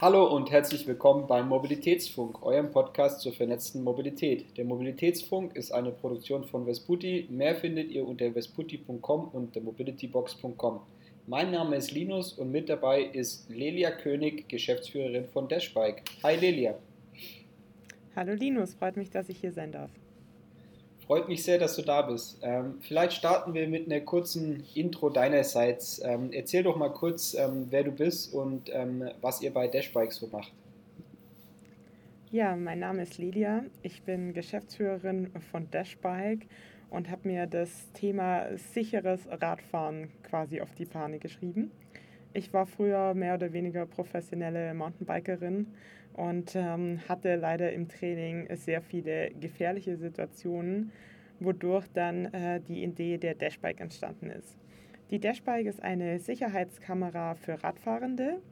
Hallo 0.00 0.32
und 0.32 0.52
herzlich 0.52 0.86
willkommen 0.86 1.26
beim 1.26 1.48
Mobilitätsfunk, 1.48 2.40
eurem 2.44 2.70
Podcast 2.70 3.20
zur 3.20 3.32
vernetzten 3.32 3.82
Mobilität. 3.82 4.56
Der 4.56 4.64
Mobilitätsfunk 4.64 5.56
ist 5.56 5.72
eine 5.72 5.90
Produktion 5.90 6.44
von 6.44 6.66
Vesputi. 6.66 7.26
Mehr 7.30 7.56
findet 7.56 7.90
ihr 7.90 8.06
unter 8.06 8.32
vesputi.com 8.32 9.28
und 9.32 9.56
der 9.56 9.62
mobilitybox.com. 9.62 10.82
Mein 11.26 11.50
Name 11.50 11.74
ist 11.74 11.90
Linus 11.90 12.32
und 12.34 12.52
mit 12.52 12.68
dabei 12.68 13.02
ist 13.02 13.50
Lelia 13.50 13.90
König, 13.90 14.48
Geschäftsführerin 14.48 15.26
von 15.26 15.48
Dashbike. 15.48 16.04
Hi 16.22 16.36
Lelia. 16.36 16.78
Hallo 18.14 18.34
Linus, 18.34 18.74
freut 18.74 18.96
mich, 18.96 19.10
dass 19.10 19.28
ich 19.28 19.38
hier 19.40 19.50
sein 19.50 19.72
darf. 19.72 19.90
Freut 21.08 21.26
mich 21.26 21.42
sehr, 21.42 21.56
dass 21.56 21.74
du 21.74 21.80
da 21.80 22.02
bist. 22.02 22.38
Ähm, 22.42 22.74
vielleicht 22.82 23.14
starten 23.14 23.54
wir 23.54 23.66
mit 23.66 23.86
einer 23.86 24.02
kurzen 24.02 24.62
Intro 24.74 25.08
deinerseits. 25.08 26.02
Ähm, 26.04 26.32
erzähl 26.34 26.62
doch 26.62 26.76
mal 26.76 26.90
kurz, 26.90 27.32
ähm, 27.32 27.68
wer 27.70 27.82
du 27.82 27.92
bist 27.92 28.34
und 28.34 28.68
ähm, 28.74 29.08
was 29.22 29.40
ihr 29.40 29.50
bei 29.50 29.68
Dashbike 29.68 30.12
so 30.12 30.26
macht. 30.26 30.52
Ja, 32.30 32.54
mein 32.56 32.80
Name 32.80 33.04
ist 33.04 33.16
Lilia. 33.16 33.64
Ich 33.80 34.02
bin 34.02 34.34
Geschäftsführerin 34.34 35.30
von 35.50 35.70
Dashbike 35.70 36.46
und 36.90 37.08
habe 37.08 37.26
mir 37.26 37.46
das 37.46 37.90
Thema 37.94 38.54
sicheres 38.74 39.20
Radfahren 39.30 40.10
quasi 40.24 40.60
auf 40.60 40.74
die 40.74 40.84
Fahne 40.84 41.18
geschrieben. 41.18 41.70
Ich 42.34 42.52
war 42.52 42.66
früher 42.66 43.14
mehr 43.14 43.36
oder 43.36 43.54
weniger 43.54 43.86
professionelle 43.86 44.74
Mountainbikerin 44.74 45.68
und 46.18 46.56
ähm, 46.56 47.00
hatte 47.08 47.36
leider 47.36 47.72
im 47.72 47.88
Training 47.88 48.48
sehr 48.56 48.82
viele 48.82 49.30
gefährliche 49.40 49.96
Situationen, 49.96 50.90
wodurch 51.38 51.86
dann 51.94 52.26
äh, 52.34 52.60
die 52.60 52.82
Idee 52.82 53.18
der 53.18 53.36
Dashbike 53.36 53.80
entstanden 53.80 54.30
ist. 54.30 54.58
Die 55.12 55.20
Dashbike 55.20 55.66
ist 55.66 55.80
eine 55.80 56.18
Sicherheitskamera 56.18 57.36
für 57.36 57.62
Radfahrende, 57.62 58.42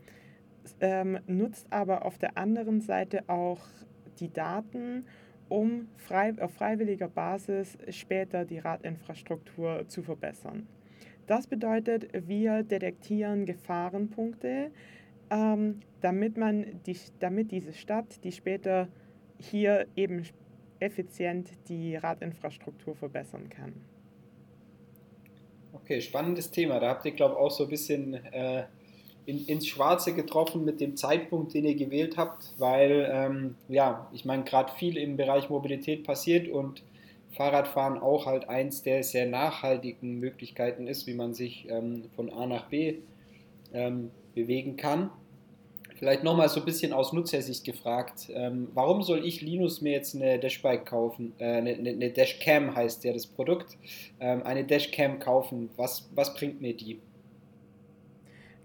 ähm, 0.81 1.19
nutzt 1.27 1.67
aber 1.71 2.05
auf 2.05 2.19
der 2.19 2.39
anderen 2.39 2.81
Seite 2.81 3.25
auch 3.27 3.67
die 4.21 4.33
Daten, 4.33 5.05
um 5.49 5.89
frei, 5.97 6.35
auf 6.41 6.53
freiwilliger 6.53 7.09
Basis 7.09 7.77
später 7.91 8.45
die 8.45 8.61
Radinfrastruktur 8.61 9.89
zu 9.89 10.05
verbessern. 10.05 10.69
Das 11.27 11.49
bedeutet, 11.49 12.09
wir 12.29 12.63
detektieren 12.63 13.45
Gefahrenpunkte, 13.45 14.71
ähm, 15.31 15.81
damit, 16.01 16.37
man 16.37 16.81
die, 16.87 16.97
damit 17.21 17.51
diese 17.51 17.73
Stadt, 17.73 18.23
die 18.25 18.33
später 18.33 18.89
hier 19.39 19.87
eben 19.97 20.25
effizient 20.79 21.51
die 21.69 21.97
Radinfrastruktur 21.97 22.95
verbessern 22.95 23.49
kann. 23.49 23.73
Okay, 25.73 26.01
spannendes 26.01 26.51
Thema. 26.51 26.81
Da 26.81 26.89
habt 26.89 27.05
ihr, 27.05 27.13
glaube 27.13 27.35
ich, 27.35 27.41
auch 27.41 27.51
so 27.51 27.65
ein 27.65 27.71
bisschen 27.71 28.15
äh, 28.15 28.65
in, 29.27 29.45
ins 29.47 29.67
Schwarze 29.67 30.15
getroffen 30.15 30.65
mit 30.65 30.81
dem 30.81 30.97
Zeitpunkt, 30.97 31.55
den 31.55 31.65
ihr 31.65 31.75
gewählt 31.75 32.17
habt, 32.17 32.55
weil, 32.59 33.09
ähm, 33.11 33.57
ja, 33.69 34.09
ich 34.13 34.25
meine, 34.25 34.45
gerade 34.45 34.73
viel 34.73 34.97
im 34.97 35.17
Bereich 35.17 35.51
Mobilität 35.51 36.05
passiert 36.05 36.49
und 36.49 36.83
Fahrradfahren 37.33 37.99
auch 37.99 38.27
halt 38.27 38.49
eins 38.49 38.83
der 38.83 39.03
sehr 39.03 39.27
nachhaltigen 39.27 40.19
Möglichkeiten 40.19 40.87
ist, 40.87 41.07
wie 41.07 41.15
man 41.15 41.35
sich 41.35 41.69
ähm, 41.69 42.05
von 42.15 42.31
A 42.31 42.47
nach 42.47 42.69
B 42.69 42.97
ähm, 43.75 44.11
bewegen 44.37 44.77
kann. 44.77 45.11
Vielleicht 45.97 46.23
nochmal 46.23 46.51
so 46.51 46.61
ein 46.61 46.67
bisschen 46.67 46.93
aus 46.93 47.15
Nutzersicht 47.15 47.65
gefragt. 47.65 48.29
Ähm, 48.31 48.69
warum 48.75 49.03
soll 49.03 49.27
ich 49.27 49.41
Linus 49.41 49.81
mir 49.81 49.93
jetzt 49.93 50.15
eine 50.15 50.39
Dashbike 50.39 50.85
kaufen? 50.85 51.33
Äh, 51.39 51.57
eine, 51.57 51.75
eine, 51.75 52.11
Dashcam 52.11 52.77
heißt 52.77 53.03
ja 53.05 53.15
das 53.15 53.27
Produkt. 53.27 53.79
Ähm, 54.21 54.43
eine 54.43 54.65
Dashcam 54.65 55.19
kaufen. 55.19 55.71
Was, 55.77 56.11
was 56.15 56.35
bringt 56.35 56.61
mir 56.61 56.77
die? 56.77 57.01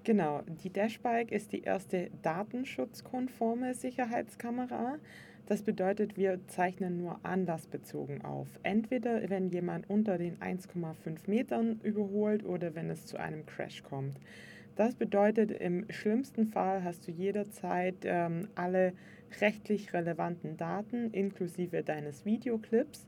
Genau, 0.04 0.42
die 0.64 0.72
Dashbike 0.72 1.32
ist 1.32 1.54
die 1.54 1.62
erste 1.62 2.10
datenschutzkonforme 2.22 3.76
Sicherheitskamera. 3.76 4.98
Das 5.46 5.62
bedeutet, 5.62 6.18
wir 6.18 6.40
zeichnen 6.48 6.98
nur 6.98 7.20
anlassbezogen 7.24 8.24
auf. 8.24 8.48
Entweder 8.64 9.30
wenn 9.30 9.50
jemand 9.50 9.90
unter 9.90 10.18
den 10.18 10.38
1,5 10.40 11.30
Metern 11.30 11.80
überholt 11.84 12.44
oder 12.44 12.76
wenn 12.76 12.90
es 12.90 13.06
zu 13.06 13.18
einem 13.18 13.46
Crash 13.46 13.84
kommt. 13.84 14.18
Das 14.76 14.96
bedeutet, 14.96 15.52
im 15.52 15.86
schlimmsten 15.90 16.48
Fall 16.48 16.84
hast 16.84 17.08
du 17.08 17.12
jederzeit 17.12 17.96
ähm, 18.04 18.48
alle 18.56 18.94
rechtlich 19.40 19.94
relevanten 19.94 20.58
Daten 20.58 21.12
inklusive 21.12 21.84
deines 21.84 22.26
Videoclips. 22.26 23.08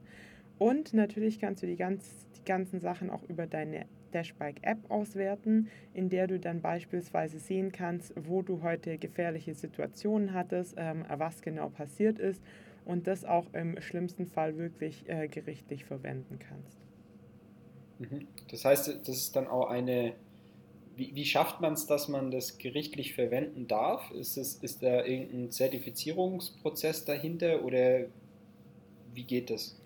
Und 0.59 0.93
natürlich 0.93 1.39
kannst 1.39 1.63
du 1.63 1.67
die, 1.67 1.75
ganz, 1.75 2.27
die 2.37 2.45
ganzen 2.45 2.79
Sachen 2.79 3.09
auch 3.09 3.23
über 3.23 3.47
deine 3.47 3.85
Dashbike-App 4.13 4.89
auswerten, 4.89 5.69
in 5.93 6.09
der 6.09 6.27
du 6.27 6.39
dann 6.39 6.61
beispielsweise 6.61 7.39
sehen 7.39 7.71
kannst, 7.71 8.13
wo 8.15 8.41
du 8.41 8.61
heute 8.61 8.97
gefährliche 8.97 9.55
Situationen 9.55 10.33
hattest, 10.33 10.75
ähm, 10.77 11.03
was 11.09 11.41
genau 11.41 11.69
passiert 11.69 12.19
ist 12.19 12.41
und 12.85 13.07
das 13.07 13.25
auch 13.25 13.51
im 13.53 13.81
schlimmsten 13.81 14.27
Fall 14.27 14.57
wirklich 14.57 15.09
äh, 15.09 15.27
gerichtlich 15.27 15.85
verwenden 15.85 16.37
kannst. 16.39 16.77
Mhm. 17.99 18.27
Das 18.51 18.65
heißt, 18.65 18.87
das 18.87 19.09
ist 19.09 19.35
dann 19.35 19.47
auch 19.47 19.69
eine 19.69 20.13
wie, 20.95 21.15
wie 21.15 21.25
schafft 21.25 21.61
man 21.61 21.73
es, 21.73 21.87
dass 21.87 22.07
man 22.07 22.31
das 22.31 22.57
gerichtlich 22.57 23.13
verwenden 23.13 23.67
darf? 23.67 24.11
Ist, 24.11 24.37
es, 24.37 24.55
ist 24.55 24.83
da 24.83 25.03
irgendein 25.03 25.51
Zertifizierungsprozess 25.51 27.05
dahinter 27.05 27.63
oder 27.63 28.05
wie 29.13 29.23
geht 29.23 29.49
das? 29.49 29.79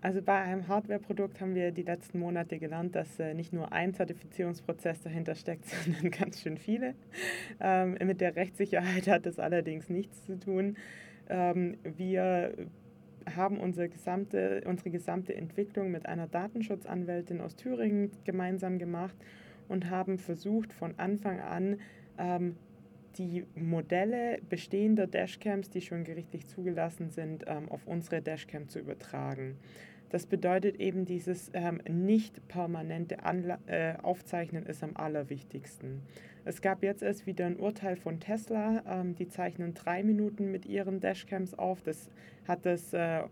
Also 0.00 0.22
bei 0.22 0.36
einem 0.36 0.68
Hardware-Produkt 0.68 1.40
haben 1.40 1.54
wir 1.54 1.72
die 1.72 1.82
letzten 1.82 2.20
Monate 2.20 2.58
gelernt, 2.58 2.94
dass 2.94 3.18
äh, 3.18 3.34
nicht 3.34 3.52
nur 3.52 3.72
ein 3.72 3.94
Zertifizierungsprozess 3.94 5.00
dahinter 5.02 5.34
steckt, 5.34 5.64
sondern 5.84 6.10
ganz 6.10 6.40
schön 6.40 6.56
viele. 6.56 6.94
Ähm, 7.60 7.96
mit 8.04 8.20
der 8.20 8.36
Rechtssicherheit 8.36 9.08
hat 9.08 9.26
das 9.26 9.38
allerdings 9.38 9.88
nichts 9.88 10.24
zu 10.24 10.38
tun. 10.38 10.76
Ähm, 11.28 11.78
wir 11.82 12.54
haben 13.34 13.58
unsere 13.58 13.88
gesamte, 13.88 14.62
unsere 14.66 14.90
gesamte 14.90 15.34
Entwicklung 15.34 15.90
mit 15.90 16.06
einer 16.06 16.28
Datenschutzanwältin 16.28 17.40
aus 17.40 17.56
Thüringen 17.56 18.12
gemeinsam 18.24 18.78
gemacht 18.78 19.16
und 19.68 19.90
haben 19.90 20.18
versucht 20.18 20.72
von 20.72 20.94
Anfang 20.98 21.40
an 21.40 21.78
ähm, 22.18 22.56
die 23.16 23.44
Modelle 23.54 24.38
bestehender 24.48 25.06
Dashcams, 25.06 25.70
die 25.70 25.80
schon 25.80 26.04
gerichtlich 26.04 26.46
zugelassen 26.46 27.10
sind, 27.10 27.44
ähm, 27.46 27.68
auf 27.68 27.86
unsere 27.86 28.22
Dashcam 28.22 28.68
zu 28.68 28.78
übertragen. 28.78 29.56
Das 30.10 30.26
bedeutet 30.26 30.80
eben, 30.80 31.04
dieses 31.04 31.50
ähm, 31.52 31.82
nicht 31.88 32.46
permanente 32.48 33.24
Anla 33.24 33.58
äh, 33.66 33.94
Aufzeichnen 34.02 34.64
ist 34.64 34.82
am 34.82 34.96
allerwichtigsten. 34.96 36.02
Es 36.46 36.62
gab 36.62 36.82
jetzt 36.82 37.02
erst 37.02 37.26
wieder 37.26 37.44
ein 37.44 37.58
Urteil 37.58 37.96
von 37.96 38.20
Tesla, 38.20 38.82
ähm, 38.86 39.14
die 39.14 39.28
zeichnen 39.28 39.74
drei 39.74 40.02
Minuten 40.02 40.50
mit 40.50 40.64
ihren 40.64 41.00
Dashcams 41.00 41.52
auf. 41.58 41.82
Das 41.82 42.08
hat 42.46 42.64
das, 42.64 42.94
äh, 42.94 43.24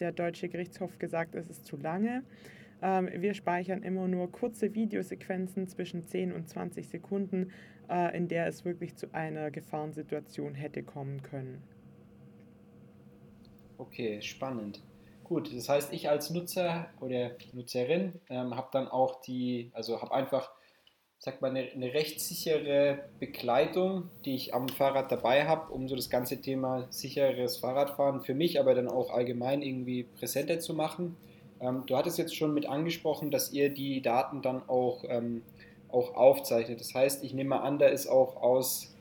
der 0.00 0.12
deutsche 0.12 0.50
Gerichtshof 0.50 0.98
gesagt, 0.98 1.34
es 1.34 1.48
ist 1.48 1.64
zu 1.64 1.78
lange. 1.78 2.22
Ähm, 2.82 3.08
wir 3.12 3.34
speichern 3.34 3.82
immer 3.82 4.08
nur 4.08 4.30
kurze 4.30 4.74
Videosequenzen 4.74 5.66
zwischen 5.68 6.06
10 6.06 6.32
und 6.32 6.48
20 6.48 6.88
Sekunden, 6.88 7.52
äh, 7.88 8.16
in 8.16 8.28
der 8.28 8.46
es 8.46 8.64
wirklich 8.64 8.96
zu 8.96 9.12
einer 9.12 9.50
Gefahrensituation 9.50 10.54
hätte 10.54 10.82
kommen 10.82 11.22
können. 11.22 11.62
Okay, 13.78 14.20
spannend. 14.22 14.82
Gut, 15.24 15.54
das 15.54 15.68
heißt, 15.68 15.92
ich 15.92 16.08
als 16.08 16.30
Nutzer 16.30 16.88
oder 17.00 17.32
Nutzerin 17.52 18.14
ähm, 18.30 18.56
habe 18.56 18.68
dann 18.72 18.88
auch 18.88 19.20
die, 19.20 19.70
also 19.74 20.00
habe 20.00 20.14
einfach, 20.14 20.50
sag 21.18 21.42
mal, 21.42 21.50
eine, 21.50 21.70
eine 21.70 21.92
rechtssichere 21.92 23.04
Begleitung, 23.20 24.08
die 24.24 24.34
ich 24.34 24.54
am 24.54 24.68
Fahrrad 24.68 25.12
dabei 25.12 25.46
habe, 25.46 25.72
um 25.72 25.86
so 25.86 25.96
das 25.96 26.08
ganze 26.08 26.40
Thema 26.40 26.86
sicheres 26.90 27.58
Fahrradfahren 27.58 28.22
für 28.22 28.34
mich, 28.34 28.58
aber 28.58 28.74
dann 28.74 28.88
auch 28.88 29.10
allgemein 29.10 29.60
irgendwie 29.60 30.04
präsenter 30.04 30.60
zu 30.60 30.74
machen. 30.74 31.16
Ähm, 31.60 31.84
du 31.86 31.96
hattest 31.96 32.18
jetzt 32.18 32.36
schon 32.36 32.54
mit 32.54 32.68
angesprochen, 32.68 33.30
dass 33.30 33.52
ihr 33.52 33.70
die 33.70 34.00
Daten 34.00 34.42
dann 34.42 34.68
auch, 34.68 35.04
ähm, 35.08 35.42
auch 35.88 36.14
aufzeichnet. 36.14 36.80
Das 36.80 36.94
heißt, 36.94 37.24
ich 37.24 37.34
nehme 37.34 37.60
an, 37.60 37.78
da 37.78 37.86
ist 37.86 38.06
auch 38.06 38.42
aus 38.42 38.94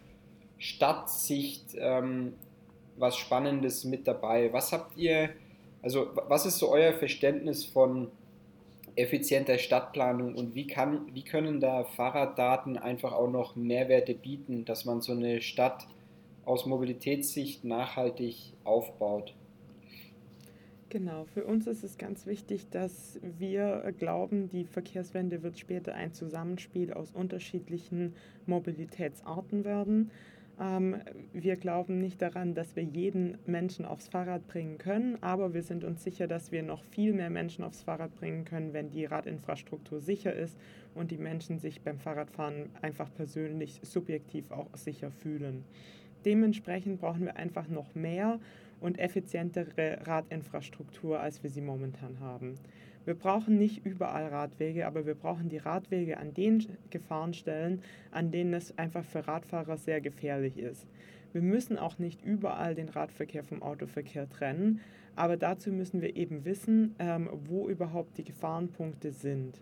Stadtsicht 0.57 1.75
ähm, 1.77 2.33
was 2.97 3.17
Spannendes 3.17 3.83
mit 3.83 4.07
dabei. 4.07 4.51
Was 4.53 4.71
habt 4.71 4.97
ihr, 4.97 5.29
also 5.81 6.07
was 6.27 6.45
ist 6.45 6.57
so 6.57 6.69
euer 6.69 6.93
Verständnis 6.93 7.65
von 7.65 8.09
effizienter 8.95 9.59
Stadtplanung 9.59 10.33
und 10.33 10.55
wie, 10.55 10.65
kann, 10.65 11.13
wie 11.13 11.23
können 11.23 11.59
da 11.59 11.83
Fahrraddaten 11.83 12.77
einfach 12.77 13.13
auch 13.13 13.29
noch 13.29 13.55
Mehrwerte 13.55 14.15
bieten, 14.15 14.65
dass 14.65 14.85
man 14.85 15.01
so 15.01 15.11
eine 15.11 15.41
Stadt 15.41 15.87
aus 16.45 16.65
Mobilitätssicht 16.65 17.63
nachhaltig 17.63 18.53
aufbaut? 18.63 19.35
Genau, 20.89 21.25
für 21.25 21.43
uns 21.43 21.67
ist 21.67 21.83
es 21.83 21.97
ganz 21.97 22.25
wichtig, 22.25 22.69
dass 22.69 23.19
wir 23.21 23.93
glauben, 23.99 24.47
die 24.47 24.63
Verkehrswende 24.63 25.43
wird 25.43 25.59
später 25.59 25.93
ein 25.93 26.13
Zusammenspiel 26.13 26.93
aus 26.93 27.11
unterschiedlichen 27.11 28.13
Mobilitätsarten 28.45 29.65
werden. 29.65 30.11
Ähm, 30.61 30.95
wir 31.33 31.57
glauben 31.57 31.99
nicht 31.99 32.21
daran, 32.21 32.53
dass 32.53 32.77
wir 32.77 32.83
jeden 32.83 33.37
Menschen 33.45 33.83
aufs 33.83 34.07
Fahrrad 34.07 34.47
bringen 34.47 34.77
können, 34.77 35.21
aber 35.21 35.53
wir 35.53 35.61
sind 35.61 35.83
uns 35.83 36.05
sicher, 36.05 36.25
dass 36.25 36.53
wir 36.53 36.63
noch 36.63 36.83
viel 36.85 37.11
mehr 37.11 37.29
Menschen 37.29 37.65
aufs 37.65 37.83
Fahrrad 37.83 38.15
bringen 38.15 38.45
können, 38.45 38.71
wenn 38.71 38.89
die 38.89 39.03
Radinfrastruktur 39.03 39.99
sicher 39.99 40.33
ist 40.33 40.57
und 40.95 41.11
die 41.11 41.17
Menschen 41.17 41.59
sich 41.59 41.81
beim 41.81 41.99
Fahrradfahren 41.99 42.69
einfach 42.81 43.13
persönlich 43.13 43.81
subjektiv 43.83 44.51
auch 44.51 44.69
sicher 44.77 45.11
fühlen. 45.11 45.65
Dementsprechend 46.23 46.99
brauchen 46.99 47.25
wir 47.25 47.35
einfach 47.35 47.67
noch 47.67 47.93
mehr 47.93 48.39
und 48.79 48.99
effizientere 48.99 50.05
Radinfrastruktur, 50.05 51.19
als 51.19 51.43
wir 51.43 51.49
sie 51.49 51.61
momentan 51.61 52.19
haben. 52.19 52.55
Wir 53.05 53.15
brauchen 53.15 53.57
nicht 53.57 53.85
überall 53.85 54.27
Radwege, 54.27 54.85
aber 54.85 55.05
wir 55.05 55.15
brauchen 55.15 55.47
die 55.47 55.59
Radwege 55.59 56.17
an 56.17 56.33
den 56.33 56.65
Gefahrenstellen, 56.89 57.81
an 58.11 58.31
denen 58.31 58.53
es 58.53 58.77
einfach 58.77 59.05
für 59.05 59.25
Radfahrer 59.25 59.77
sehr 59.77 60.01
gefährlich 60.01 60.57
ist. 60.57 60.85
Wir 61.31 61.41
müssen 61.41 61.77
auch 61.77 61.99
nicht 61.99 62.23
überall 62.25 62.75
den 62.75 62.89
Radverkehr 62.89 63.43
vom 63.43 63.63
Autoverkehr 63.63 64.27
trennen, 64.27 64.81
aber 65.15 65.37
dazu 65.37 65.71
müssen 65.71 66.01
wir 66.01 66.15
eben 66.15 66.45
wissen, 66.45 66.95
ähm, 66.99 67.29
wo 67.45 67.69
überhaupt 67.69 68.17
die 68.17 68.23
Gefahrenpunkte 68.23 69.11
sind. 69.11 69.61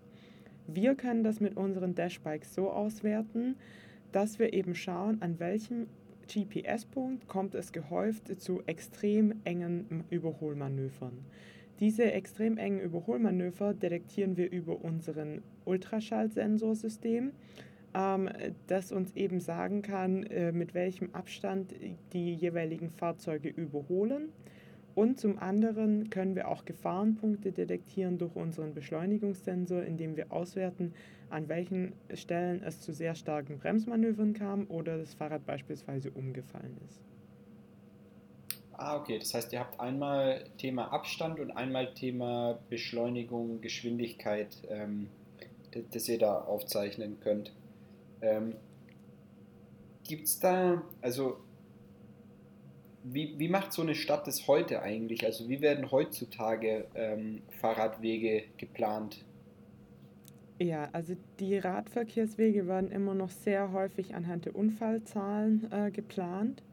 Wir 0.67 0.95
können 0.95 1.23
das 1.23 1.39
mit 1.39 1.55
unseren 1.55 1.93
Dashbikes 1.93 2.55
so 2.55 2.71
auswerten, 2.71 3.55
dass 4.11 4.39
wir 4.39 4.53
eben 4.53 4.73
schauen, 4.73 5.21
an 5.21 5.39
welchem 5.39 5.87
GPS-Punkt 6.27 7.27
kommt 7.27 7.55
es 7.55 7.71
gehäuft 7.71 8.41
zu 8.41 8.61
extrem 8.65 9.41
engen 9.43 10.03
Überholmanövern. 10.09 11.25
Diese 11.79 12.11
extrem 12.11 12.57
engen 12.57 12.79
Überholmanöver 12.79 13.73
detektieren 13.73 14.37
wir 14.37 14.49
über 14.49 14.83
unseren 14.83 15.41
Ultraschallsensorsystem, 15.65 17.31
ähm, 17.93 18.29
das 18.67 18.91
uns 18.91 19.13
eben 19.15 19.41
sagen 19.41 19.81
kann, 19.81 20.23
äh, 20.23 20.51
mit 20.51 20.73
welchem 20.73 21.13
Abstand 21.13 21.73
die 22.13 22.33
jeweiligen 22.33 22.89
Fahrzeuge 22.89 23.49
überholen. 23.49 24.29
Und 24.95 25.19
zum 25.19 25.37
anderen 25.39 26.09
können 26.09 26.35
wir 26.35 26.47
auch 26.47 26.63
Gefahrenpunkte 26.63 27.51
detektieren 27.51 28.17
durch 28.17 28.33
unseren 28.35 28.73
Beschleunigungssensor, 28.73 29.83
indem 29.83 30.15
wir 30.15 30.31
auswerten, 30.31 30.93
an 31.29 31.49
welchen 31.49 31.93
Stellen 32.13 32.63
es 32.63 32.79
zu 32.79 32.93
sehr 32.93 33.13
starken 33.13 33.59
Bremsmanövern 33.59 34.33
kam 34.33 34.67
oder 34.67 34.97
das 34.97 35.13
Fahrrad 35.13 35.45
beispielsweise 35.45 36.11
umgefallen 36.11 36.77
ist. 36.87 37.01
Ah, 38.77 38.97
okay. 38.97 39.19
Das 39.19 39.33
heißt, 39.33 39.51
ihr 39.51 39.59
habt 39.59 39.79
einmal 39.79 40.45
Thema 40.57 40.91
Abstand 40.93 41.39
und 41.41 41.51
einmal 41.51 41.93
Thema 41.93 42.59
Beschleunigung, 42.69 43.59
Geschwindigkeit, 43.59 44.57
ähm, 44.69 45.09
das 45.91 46.07
ihr 46.07 46.19
da 46.19 46.39
aufzeichnen 46.39 47.19
könnt. 47.19 47.53
Ähm, 48.21 48.55
Gibt 50.03 50.27
es 50.27 50.39
da, 50.39 50.83
also 51.01 51.37
wie, 53.07 53.37
wie 53.37 53.49
macht 53.49 53.71
so 53.71 53.81
eine 53.81 53.95
Stadt 53.95 54.27
das 54.27 54.47
heute 54.47 54.81
eigentlich? 54.81 55.25
Also 55.25 55.47
wie 55.47 55.61
werden 55.61 55.91
heutzutage 55.91 56.87
ähm, 56.95 57.41
Fahrradwege 57.61 58.43
geplant? 58.57 59.23
Ja, 60.57 60.89
also 60.93 61.15
die 61.39 61.57
Radverkehrswege 61.57 62.67
werden 62.67 62.91
immer 62.91 63.13
noch 63.13 63.29
sehr 63.29 63.73
häufig 63.73 64.15
anhand 64.15 64.45
der 64.45 64.55
Unfallzahlen 64.55 65.69
äh, 65.71 65.91
geplant. 65.91 66.63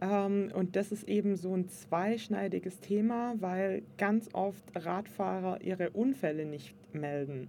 Ähm, 0.00 0.50
und 0.54 0.76
das 0.76 0.92
ist 0.92 1.08
eben 1.08 1.36
so 1.36 1.54
ein 1.54 1.68
zweischneidiges 1.68 2.80
Thema, 2.80 3.34
weil 3.38 3.82
ganz 3.98 4.30
oft 4.32 4.64
Radfahrer 4.74 5.60
ihre 5.60 5.90
Unfälle 5.90 6.46
nicht 6.46 6.74
melden. 6.92 7.48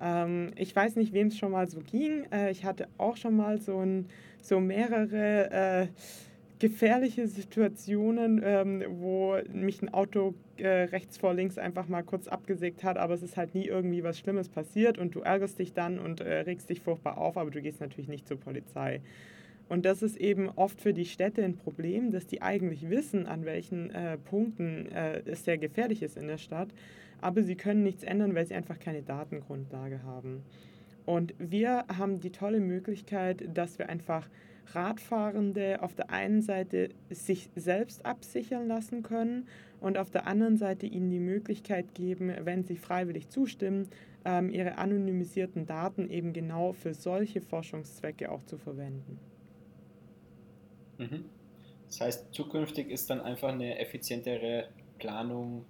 Ähm, 0.00 0.52
ich 0.56 0.74
weiß 0.74 0.96
nicht, 0.96 1.12
wem 1.12 1.28
es 1.28 1.38
schon 1.38 1.52
mal 1.52 1.68
so 1.68 1.80
ging. 1.80 2.24
Äh, 2.32 2.50
ich 2.50 2.64
hatte 2.64 2.88
auch 2.98 3.16
schon 3.16 3.36
mal 3.36 3.60
so, 3.60 3.78
ein, 3.78 4.06
so 4.42 4.60
mehrere 4.60 5.50
äh, 5.50 5.86
gefährliche 6.58 7.28
Situationen, 7.28 8.40
ähm, 8.44 8.82
wo 8.88 9.36
mich 9.52 9.82
ein 9.82 9.92
Auto 9.92 10.34
äh, 10.56 10.66
rechts 10.66 11.16
vor 11.16 11.34
links 11.34 11.58
einfach 11.58 11.88
mal 11.88 12.02
kurz 12.02 12.28
abgesägt 12.28 12.84
hat, 12.84 12.98
aber 12.98 13.14
es 13.14 13.22
ist 13.22 13.36
halt 13.36 13.54
nie 13.54 13.66
irgendwie 13.66 14.02
was 14.02 14.18
Schlimmes 14.18 14.48
passiert 14.48 14.98
und 14.98 15.14
du 15.14 15.20
ärgerst 15.20 15.58
dich 15.58 15.72
dann 15.72 15.98
und 15.98 16.20
äh, 16.20 16.40
regst 16.40 16.68
dich 16.68 16.80
furchtbar 16.80 17.18
auf, 17.18 17.36
aber 17.36 17.50
du 17.50 17.62
gehst 17.62 17.80
natürlich 17.80 18.08
nicht 18.08 18.26
zur 18.26 18.38
Polizei. 18.40 19.00
Und 19.68 19.84
das 19.84 20.02
ist 20.02 20.16
eben 20.16 20.48
oft 20.48 20.80
für 20.80 20.94
die 20.94 21.04
Städte 21.04 21.44
ein 21.44 21.56
Problem, 21.56 22.10
dass 22.10 22.26
die 22.26 22.40
eigentlich 22.40 22.88
wissen, 22.88 23.26
an 23.26 23.44
welchen 23.44 23.90
äh, 23.90 24.16
Punkten 24.16 24.86
äh, 24.86 25.22
es 25.26 25.44
sehr 25.44 25.58
gefährlich 25.58 26.02
ist 26.02 26.16
in 26.16 26.26
der 26.26 26.38
Stadt, 26.38 26.68
aber 27.20 27.42
sie 27.42 27.56
können 27.56 27.82
nichts 27.82 28.02
ändern, 28.02 28.34
weil 28.34 28.46
sie 28.46 28.54
einfach 28.54 28.78
keine 28.78 29.02
Datengrundlage 29.02 30.02
haben. 30.02 30.42
Und 31.08 31.32
wir 31.38 31.86
haben 31.88 32.20
die 32.20 32.32
tolle 32.32 32.60
Möglichkeit, 32.60 33.42
dass 33.56 33.78
wir 33.78 33.88
einfach 33.88 34.28
Radfahrende 34.74 35.80
auf 35.80 35.94
der 35.94 36.10
einen 36.10 36.42
Seite 36.42 36.90
sich 37.08 37.48
selbst 37.56 38.04
absichern 38.04 38.68
lassen 38.68 39.02
können 39.02 39.48
und 39.80 39.96
auf 39.96 40.10
der 40.10 40.26
anderen 40.26 40.58
Seite 40.58 40.84
ihnen 40.84 41.08
die 41.08 41.18
Möglichkeit 41.18 41.94
geben, 41.94 42.30
wenn 42.42 42.62
sie 42.62 42.76
freiwillig 42.76 43.30
zustimmen, 43.30 43.88
ähm, 44.26 44.50
ihre 44.50 44.76
anonymisierten 44.76 45.64
Daten 45.64 46.10
eben 46.10 46.34
genau 46.34 46.74
für 46.74 46.92
solche 46.92 47.40
Forschungszwecke 47.40 48.30
auch 48.30 48.42
zu 48.42 48.58
verwenden. 48.58 49.18
Mhm. 50.98 51.24
Das 51.86 52.02
heißt, 52.02 52.34
zukünftig 52.34 52.90
ist 52.90 53.08
dann 53.08 53.22
einfach 53.22 53.54
eine 53.54 53.78
effizientere 53.78 54.68
Planung, 54.98 55.64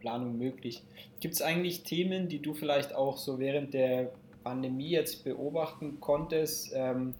Planung 0.00 0.36
möglich. 0.36 0.84
Gibt 1.20 1.36
es 1.36 1.40
eigentlich 1.40 1.84
Themen, 1.84 2.28
die 2.28 2.40
du 2.40 2.52
vielleicht 2.52 2.94
auch 2.94 3.16
so 3.16 3.38
während 3.38 3.72
der 3.72 4.12
Pandemie 4.44 4.90
jetzt 4.90 5.24
beobachten 5.24 5.98
konntest, 6.00 6.72
ähm, 6.74 7.14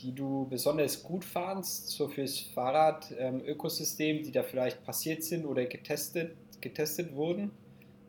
die 0.00 0.14
du 0.14 0.46
besonders 0.48 1.02
gut 1.02 1.24
fandst, 1.24 1.88
so 1.88 2.08
fürs 2.08 2.40
Fahrrad-Ökosystem, 2.40 4.16
ähm, 4.16 4.22
die 4.22 4.32
da 4.32 4.42
vielleicht 4.42 4.84
passiert 4.84 5.22
sind 5.22 5.44
oder 5.44 5.66
getestet, 5.66 6.34
getestet 6.60 7.14
wurden? 7.14 7.50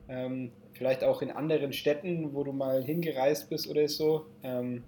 Ähm, 0.07 0.51
vielleicht 0.73 1.03
auch 1.03 1.21
in 1.21 1.31
anderen 1.31 1.73
Städten, 1.73 2.33
wo 2.33 2.44
du 2.44 2.51
mal 2.51 2.83
hingereist 2.83 3.50
bist 3.50 3.67
oder 3.69 3.88
so. 3.88 4.25
Ähm, 4.44 4.83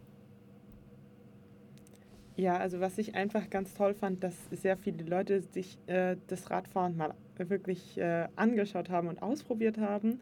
ja, 2.38 2.58
also 2.58 2.82
was 2.82 2.98
ich 2.98 3.16
einfach 3.16 3.50
ganz 3.50 3.74
toll 3.74 3.94
fand, 3.94 4.24
dass 4.24 4.36
sehr 4.52 4.78
viele 4.78 5.04
Leute 5.04 5.42
sich 5.42 5.78
äh, 5.88 6.18
das 6.28 6.50
Radfahren 6.52 6.98
mal 6.98 7.14
wirklich 7.38 7.98
äh, 7.98 8.28
angeschaut 8.36 8.90
haben 8.90 9.08
und 9.08 9.22
ausprobiert 9.22 9.78
haben. 9.78 10.20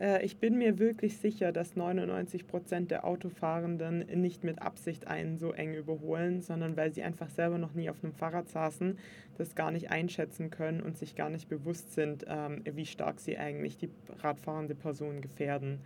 Äh, 0.00 0.24
ich 0.24 0.38
bin 0.38 0.58
mir 0.58 0.78
wirklich 0.78 1.18
sicher, 1.18 1.52
dass 1.52 1.76
99 1.76 2.46
Prozent 2.46 2.90
der 2.90 3.04
Autofahrenden 3.04 4.06
nicht 4.20 4.44
mit 4.44 4.60
Absicht 4.60 5.06
einen 5.06 5.38
so 5.38 5.52
eng 5.52 5.74
überholen, 5.74 6.40
sondern 6.40 6.76
weil 6.76 6.92
sie 6.92 7.02
einfach 7.02 7.30
selber 7.30 7.58
noch 7.58 7.74
nie 7.74 7.90
auf 7.90 8.02
einem 8.02 8.12
Fahrrad 8.12 8.48
saßen, 8.48 8.98
das 9.38 9.54
gar 9.54 9.70
nicht 9.70 9.90
einschätzen 9.90 10.50
können 10.50 10.80
und 10.80 10.96
sich 10.96 11.14
gar 11.14 11.30
nicht 11.30 11.48
bewusst 11.48 11.92
sind, 11.92 12.24
ähm, 12.28 12.62
wie 12.64 12.86
stark 12.86 13.20
sie 13.20 13.38
eigentlich 13.38 13.76
die 13.76 13.90
radfahrende 14.20 14.74
Person 14.74 15.20
gefährden. 15.20 15.80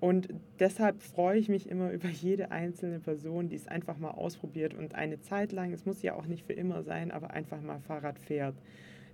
Und 0.00 0.30
deshalb 0.58 1.00
freue 1.00 1.38
ich 1.38 1.48
mich 1.48 1.68
immer 1.68 1.90
über 1.92 2.08
jede 2.08 2.50
einzelne 2.50 2.98
Person, 2.98 3.48
die 3.48 3.56
es 3.56 3.68
einfach 3.68 3.98
mal 3.98 4.10
ausprobiert 4.10 4.74
und 4.74 4.94
eine 4.94 5.20
Zeit 5.20 5.52
lang, 5.52 5.72
es 5.72 5.86
muss 5.86 6.02
ja 6.02 6.14
auch 6.14 6.26
nicht 6.26 6.44
für 6.44 6.54
immer 6.54 6.82
sein, 6.82 7.10
aber 7.10 7.30
einfach 7.30 7.60
mal 7.60 7.78
Fahrrad 7.80 8.18
fährt. 8.18 8.56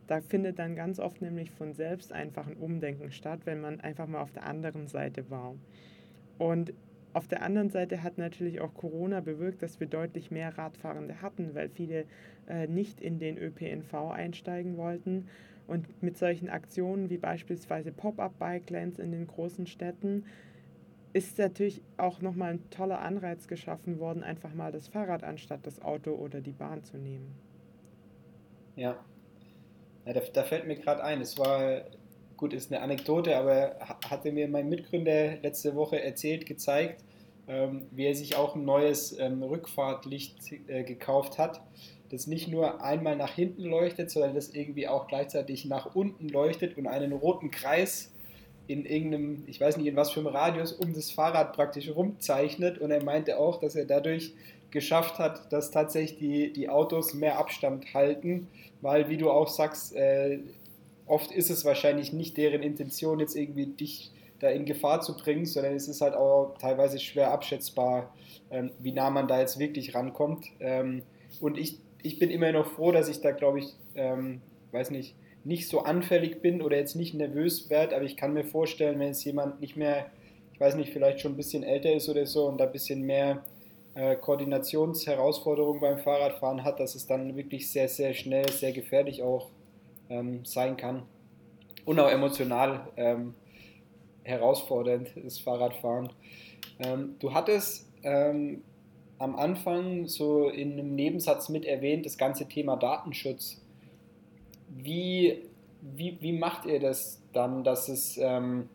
Da 0.09 0.23
findet 0.23 0.59
dann 0.59 0.75
ganz 0.75 0.99
oft 0.99 1.21
nämlich 1.21 1.50
von 1.50 1.75
selbst 1.75 2.15
einfach 2.15 2.47
ein 2.47 2.57
Umdenken 2.57 3.12
statt, 3.12 3.41
wenn 3.45 3.61
man 3.61 3.79
einfach 3.81 4.07
mal 4.07 4.23
auf 4.23 4.33
der 4.33 4.47
anderen 4.47 4.88
Seite 4.88 5.31
war. 5.31 5.55
Und 6.38 6.73
auf 7.12 7.29
der 7.29 7.43
anderen 7.43 7.69
Seite 7.69 8.03
hat 8.03 8.17
natürlich 8.17 8.61
auch 8.61 8.73
Corona 8.73 9.21
bewirkt, 9.21 9.62
dass 9.62 9.81
wir 9.81 9.87
deutlich 9.87 10.31
mehr 10.31 10.57
Radfahrende 10.57 11.21
hatten, 11.21 11.55
weil 11.55 11.69
viele 11.69 12.07
äh, 12.49 12.67
nicht 12.67 13.03
in 13.03 13.19
den 13.19 13.37
ÖPNV 13.37 13.93
einsteigen 14.11 14.79
wollten. 14.79 15.29
Und 15.67 16.03
mit 16.03 16.17
solchen 16.17 16.49
Aktionen 16.49 17.11
wie 17.11 17.19
beispielsweise 17.19 17.93
Pop-up-Bike-Lanes 17.93 18.99
in 18.99 19.12
den 19.12 19.27
großen 19.27 19.67
Städten 19.67 20.25
ist 21.12 21.37
natürlich 21.37 21.83
auch 21.99 22.23
nochmal 22.23 22.53
ein 22.53 22.71
toller 22.71 23.00
Anreiz 23.00 23.47
geschaffen 23.47 23.99
worden, 23.99 24.23
einfach 24.23 24.55
mal 24.55 24.73
das 24.73 24.88
Fahrrad 24.88 25.23
anstatt 25.23 25.67
das 25.67 25.83
Auto 25.83 26.12
oder 26.12 26.41
die 26.41 26.53
Bahn 26.53 26.83
zu 26.83 26.97
nehmen. 26.97 27.35
Ja, 28.77 28.97
ja 30.09 30.15
da, 30.15 30.21
da 30.33 30.43
fällt 30.43 30.67
mir 30.67 30.77
gerade 30.77 31.05
ein, 31.05 31.21
es 31.21 31.38
war, 31.38 31.83
gut, 32.37 32.55
ist 32.55 32.73
eine 32.73 32.81
Anekdote, 32.81 33.37
aber 33.37 33.77
hatte 34.09 34.33
mir 34.33 34.49
mein 34.49 34.69
Mitgründer 34.69 35.37
letzte 35.37 35.75
Woche 35.77 36.03
erzählt, 36.03 36.47
gezeigt, 36.47 37.05
ähm, 37.47 37.87
wie 37.91 38.07
er 38.07 38.15
sich 38.15 38.35
auch 38.35 38.57
ein 38.57 38.65
neues 38.65 39.19
ähm, 39.19 39.43
Rückfahrtlicht 39.43 40.38
äh, 40.67 40.83
gekauft 40.83 41.38
hat, 41.38 41.61
das 42.11 42.27
nicht 42.27 42.49
nur 42.49 42.83
einmal 42.83 43.17
nach 43.17 43.35
hinten 43.35 43.65
leuchtet, 43.65 44.11
sondern 44.11 44.35
das 44.35 44.49
irgendwie 44.49 44.88
auch 44.88 45.09
gleichzeitig 45.09 45.67
nach 45.67 45.95
unten 45.95 46.29
leuchtet 46.29 46.79
und 46.79 46.87
einen 46.87 47.12
roten 47.12 47.50
Kreis 47.50 48.11
in 48.67 48.87
irgendeinem, 48.87 49.45
ich 49.47 49.61
weiß 49.61 49.77
nicht 49.77 49.87
in 49.87 49.97
was 49.97 50.11
für 50.11 50.21
einem 50.21 50.29
Radius, 50.29 50.73
um 50.73 50.95
das 50.95 51.11
Fahrrad 51.11 51.55
praktisch 51.55 51.91
rumzeichnet. 51.91 52.79
Und 52.79 52.91
er 52.91 53.03
meinte 53.03 53.38
auch, 53.38 53.61
dass 53.61 53.75
er 53.75 53.87
dadurch 53.87 54.35
geschafft 54.71 55.19
hat, 55.19 55.53
dass 55.53 55.71
tatsächlich 55.71 56.19
die, 56.19 56.53
die 56.53 56.69
Autos 56.69 57.15
mehr 57.15 57.39
Abstand 57.39 57.95
halten, 57.95 58.49
weil, 58.81 59.09
wie 59.09 59.17
du 59.17 59.31
auch 59.31 59.49
sagst, 59.49 59.95
äh, 59.97 60.41
oft 61.07 61.33
ist 61.33 61.51
es 61.51 61.65
wahrscheinlich 61.65 62.13
nicht 62.13 62.37
deren 62.37 62.63
Intention, 62.63 63.21
jetzt 63.21 63.35
irgendwie 63.35 63.67
dich 63.67 64.11
da 64.41 64.49
in 64.49 64.67
Gefahr 64.67 65.01
zu 65.01 65.17
bringen, 65.17 65.47
sondern 65.47 65.75
es 65.75 65.89
ist 65.89 66.01
halt 66.01 66.15
auch 66.15 66.55
teilweise 66.59 66.99
schwer 66.99 67.33
abschätzbar, 67.33 68.15
ähm, 68.51 68.71
wie 68.79 68.93
nah 68.93 69.11
man 69.11 69.27
da 69.27 69.41
jetzt 69.41 69.59
wirklich 69.59 69.95
rankommt. 69.95 70.47
Ähm, 70.61 71.03
und 71.41 71.59
ich, 71.59 71.79
ich 72.03 72.19
bin 72.19 72.31
immer 72.31 72.53
noch 72.53 72.67
froh, 72.67 72.93
dass 72.93 73.09
ich 73.09 73.21
da, 73.21 73.33
glaube 73.33 73.61
ich, 73.61 73.75
ähm, 73.97 74.41
weiß 74.71 74.91
nicht, 74.91 75.17
nicht 75.45 75.69
so 75.69 75.81
anfällig 75.81 76.43
bin 76.43 76.63
oder 76.63 76.77
jetzt 76.77 76.95
nicht 76.95 77.15
nervös 77.15 77.71
werde, 77.71 77.97
aber 77.97 78.05
ich 78.05 78.17
kann 78.17 78.35
mir 78.35 78.45
vorstellen, 78.45 78.99
wenn 79.01 79.09
jetzt 79.09 79.25
jemand 79.25 79.61
nicht 79.61 79.77
mehr, 79.77 80.07
ich 80.53 80.61
weiß 80.61 80.75
nicht, 80.77 80.93
vielleicht 80.93 81.21
schon 81.21 81.33
ein 81.33 81.37
bisschen 81.37 81.63
älter 81.63 81.93
ist 81.93 82.09
oder 82.09 82.27
so 82.27 82.47
und 82.47 82.59
da 82.59 82.67
ein 82.67 82.73
bisschen 82.73 83.03
mehr 83.03 83.43
äh, 83.99 84.14
Koordinationsherausforderungen 84.14 85.81
beim 85.81 85.99
Fahrradfahren 85.99 86.62
hat, 86.62 86.78
dass 86.78 86.95
es 86.95 87.09
dann 87.09 87.35
wirklich 87.37 87.69
sehr, 87.69 87.88
sehr 87.88 88.14
schnell, 88.14 88.49
sehr 88.49 88.71
gefährlich 88.71 89.25
auch 89.25 89.49
ähm, 90.09 90.45
sein 90.45 90.76
kann. 90.76 91.02
Und 91.85 91.99
auch 91.99 92.09
emotional 92.09 92.88
ähm, 92.97 93.35
herausfordernd, 94.23 95.11
das 95.17 95.40
Fahrradfahren. 95.40 96.11
Ähm, 96.78 97.17
du 97.19 97.35
hattest 97.35 97.90
ähm, 98.05 98.62
am 99.19 99.35
Anfang 99.35 100.07
so 100.07 100.49
in 100.49 100.75
einem 100.75 100.95
Nebensatz 100.95 101.49
mit 101.49 101.64
erwähnt, 101.64 102.07
das 102.07 102.17
ganze 102.19 102.47
Thema 102.47 102.76
Datenschutz. 102.76 103.61
Wie, 104.69 105.43
wie, 105.81 106.19
wie 106.21 106.33
macht 106.33 106.67
ihr 106.67 106.78
das 106.78 107.21
dann, 107.33 107.64
dass 107.64 107.88
es, 107.88 108.17
ähm, 108.19 108.69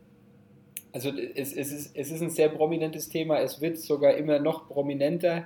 also 0.93 1.09
es, 1.09 1.53
es, 1.53 1.71
ist, 1.71 1.97
es 1.97 2.11
ist 2.11 2.21
ein 2.21 2.29
sehr 2.29 2.49
prominentes 2.49 3.09
Thema, 3.09 3.39
es 3.39 3.59
wird 3.61 3.79
sogar 3.79 4.13
immer 4.13 4.37
noch 4.37 4.67
prominenter. 4.67 5.45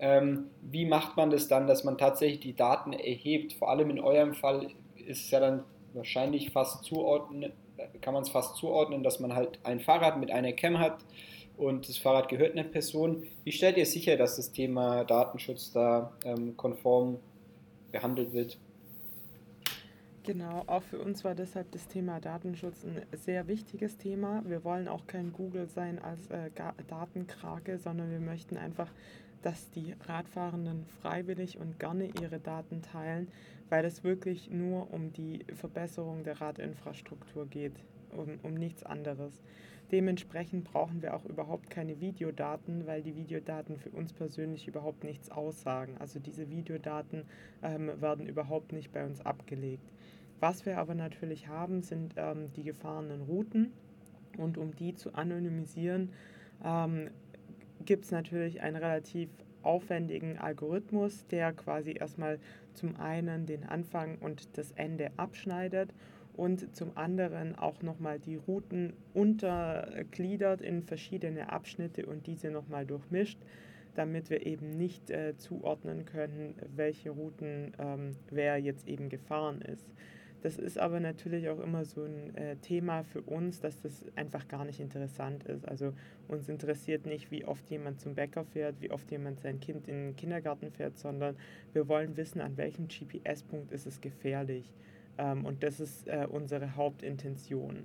Ähm, 0.00 0.50
wie 0.60 0.86
macht 0.86 1.16
man 1.16 1.30
das 1.30 1.46
dann, 1.46 1.68
dass 1.68 1.84
man 1.84 1.96
tatsächlich 1.96 2.40
die 2.40 2.56
Daten 2.56 2.92
erhebt? 2.92 3.52
Vor 3.52 3.70
allem 3.70 3.90
in 3.90 4.00
eurem 4.00 4.34
Fall 4.34 4.70
ist 4.96 5.24
es 5.24 5.30
ja 5.30 5.38
dann 5.38 5.62
wahrscheinlich 5.94 6.50
fast 6.50 6.84
zuordnen, 6.84 7.52
kann 8.00 8.12
man 8.12 8.24
es 8.24 8.28
fast 8.28 8.56
zuordnen, 8.56 9.04
dass 9.04 9.20
man 9.20 9.34
halt 9.34 9.60
ein 9.62 9.78
Fahrrad 9.78 10.18
mit 10.18 10.32
einer 10.32 10.52
Cam 10.52 10.80
hat 10.80 10.98
und 11.56 11.88
das 11.88 11.96
Fahrrad 11.96 12.28
gehört 12.28 12.52
einer 12.52 12.64
Person. 12.64 13.22
Wie 13.44 13.52
stellt 13.52 13.76
ihr 13.76 13.86
sicher, 13.86 14.16
dass 14.16 14.34
das 14.34 14.50
Thema 14.50 15.04
Datenschutz 15.04 15.72
da 15.72 16.12
ähm, 16.24 16.56
konform 16.56 17.18
behandelt 17.92 18.32
wird? 18.32 18.58
Genau, 20.28 20.62
auch 20.66 20.82
für 20.82 20.98
uns 20.98 21.24
war 21.24 21.34
deshalb 21.34 21.72
das 21.72 21.88
Thema 21.88 22.20
Datenschutz 22.20 22.84
ein 22.84 23.00
sehr 23.16 23.48
wichtiges 23.48 23.96
Thema. 23.96 24.42
Wir 24.44 24.62
wollen 24.62 24.86
auch 24.86 25.06
kein 25.06 25.32
Google 25.32 25.68
sein 25.68 25.98
als 25.98 26.26
äh, 26.26 26.50
Datenkrake, 26.86 27.78
sondern 27.78 28.10
wir 28.10 28.20
möchten 28.20 28.58
einfach, 28.58 28.92
dass 29.40 29.70
die 29.70 29.94
Radfahrenden 30.06 30.84
freiwillig 31.00 31.56
und 31.56 31.78
gerne 31.78 32.10
ihre 32.20 32.40
Daten 32.40 32.82
teilen, 32.82 33.28
weil 33.70 33.86
es 33.86 34.04
wirklich 34.04 34.50
nur 34.50 34.92
um 34.92 35.14
die 35.14 35.46
Verbesserung 35.54 36.24
der 36.24 36.42
Radinfrastruktur 36.42 37.46
geht, 37.46 37.76
um, 38.14 38.38
um 38.42 38.52
nichts 38.52 38.82
anderes. 38.82 39.32
Dementsprechend 39.92 40.64
brauchen 40.64 41.00
wir 41.00 41.16
auch 41.16 41.24
überhaupt 41.24 41.70
keine 41.70 42.02
Videodaten, 42.02 42.86
weil 42.86 43.00
die 43.02 43.16
Videodaten 43.16 43.78
für 43.78 43.88
uns 43.88 44.12
persönlich 44.12 44.68
überhaupt 44.68 45.04
nichts 45.04 45.30
aussagen. 45.30 45.96
Also 45.98 46.18
diese 46.18 46.50
Videodaten 46.50 47.24
ähm, 47.62 47.90
werden 47.98 48.26
überhaupt 48.26 48.72
nicht 48.72 48.92
bei 48.92 49.06
uns 49.06 49.24
abgelegt. 49.24 49.90
Was 50.40 50.66
wir 50.66 50.78
aber 50.78 50.94
natürlich 50.94 51.48
haben, 51.48 51.82
sind 51.82 52.14
ähm, 52.16 52.52
die 52.54 52.62
gefahrenen 52.62 53.22
Routen. 53.22 53.72
Und 54.36 54.56
um 54.56 54.74
die 54.76 54.94
zu 54.94 55.14
anonymisieren, 55.14 56.10
ähm, 56.64 57.10
gibt 57.84 58.04
es 58.04 58.10
natürlich 58.10 58.60
einen 58.60 58.76
relativ 58.76 59.28
aufwendigen 59.62 60.38
Algorithmus, 60.38 61.26
der 61.28 61.52
quasi 61.52 61.92
erstmal 61.98 62.38
zum 62.74 62.96
einen 62.96 63.46
den 63.46 63.64
Anfang 63.64 64.18
und 64.18 64.56
das 64.56 64.72
Ende 64.72 65.10
abschneidet 65.16 65.92
und 66.36 66.76
zum 66.76 66.96
anderen 66.96 67.56
auch 67.56 67.82
nochmal 67.82 68.20
die 68.20 68.36
Routen 68.36 68.92
untergliedert 69.14 70.60
in 70.60 70.84
verschiedene 70.84 71.50
Abschnitte 71.50 72.06
und 72.06 72.28
diese 72.28 72.50
nochmal 72.50 72.86
durchmischt, 72.86 73.38
damit 73.96 74.30
wir 74.30 74.46
eben 74.46 74.76
nicht 74.76 75.10
äh, 75.10 75.36
zuordnen 75.36 76.04
können, 76.04 76.54
welche 76.76 77.10
Routen 77.10 77.72
ähm, 77.80 78.12
wer 78.30 78.58
jetzt 78.58 78.86
eben 78.86 79.08
gefahren 79.08 79.60
ist. 79.62 79.88
Das 80.42 80.56
ist 80.56 80.78
aber 80.78 81.00
natürlich 81.00 81.48
auch 81.48 81.58
immer 81.58 81.84
so 81.84 82.04
ein 82.04 82.34
äh, 82.36 82.56
Thema 82.56 83.02
für 83.02 83.22
uns, 83.22 83.60
dass 83.60 83.80
das 83.80 84.04
einfach 84.14 84.46
gar 84.46 84.64
nicht 84.64 84.78
interessant 84.78 85.44
ist. 85.44 85.66
Also 85.66 85.92
uns 86.28 86.48
interessiert 86.48 87.06
nicht, 87.06 87.30
wie 87.32 87.44
oft 87.44 87.68
jemand 87.70 88.00
zum 88.00 88.14
Bäcker 88.14 88.44
fährt, 88.44 88.80
wie 88.80 88.90
oft 88.90 89.10
jemand 89.10 89.40
sein 89.40 89.58
Kind 89.58 89.88
in 89.88 89.94
den 89.94 90.16
Kindergarten 90.16 90.70
fährt, 90.70 90.96
sondern 90.96 91.36
wir 91.72 91.88
wollen 91.88 92.16
wissen, 92.16 92.40
an 92.40 92.56
welchem 92.56 92.86
GPS-Punkt 92.86 93.72
ist 93.72 93.86
es 93.86 94.00
gefährlich. 94.00 94.72
Ähm, 95.18 95.44
und 95.44 95.64
das 95.64 95.80
ist 95.80 96.06
äh, 96.06 96.26
unsere 96.30 96.76
Hauptintention. 96.76 97.84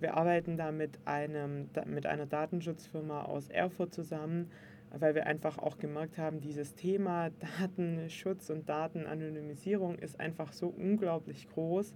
Wir 0.00 0.14
arbeiten 0.14 0.56
da 0.56 0.70
mit, 0.70 0.98
einem, 1.06 1.70
mit 1.86 2.06
einer 2.06 2.26
Datenschutzfirma 2.26 3.22
aus 3.22 3.48
Erfurt 3.48 3.94
zusammen, 3.94 4.50
weil 4.90 5.14
wir 5.14 5.26
einfach 5.26 5.58
auch 5.58 5.78
gemerkt 5.78 6.18
haben, 6.18 6.40
dieses 6.40 6.74
Thema 6.74 7.30
Datenschutz 7.58 8.50
und 8.50 8.68
Datenanonymisierung 8.68 9.98
ist 9.98 10.18
einfach 10.20 10.52
so 10.52 10.68
unglaublich 10.68 11.48
groß, 11.48 11.94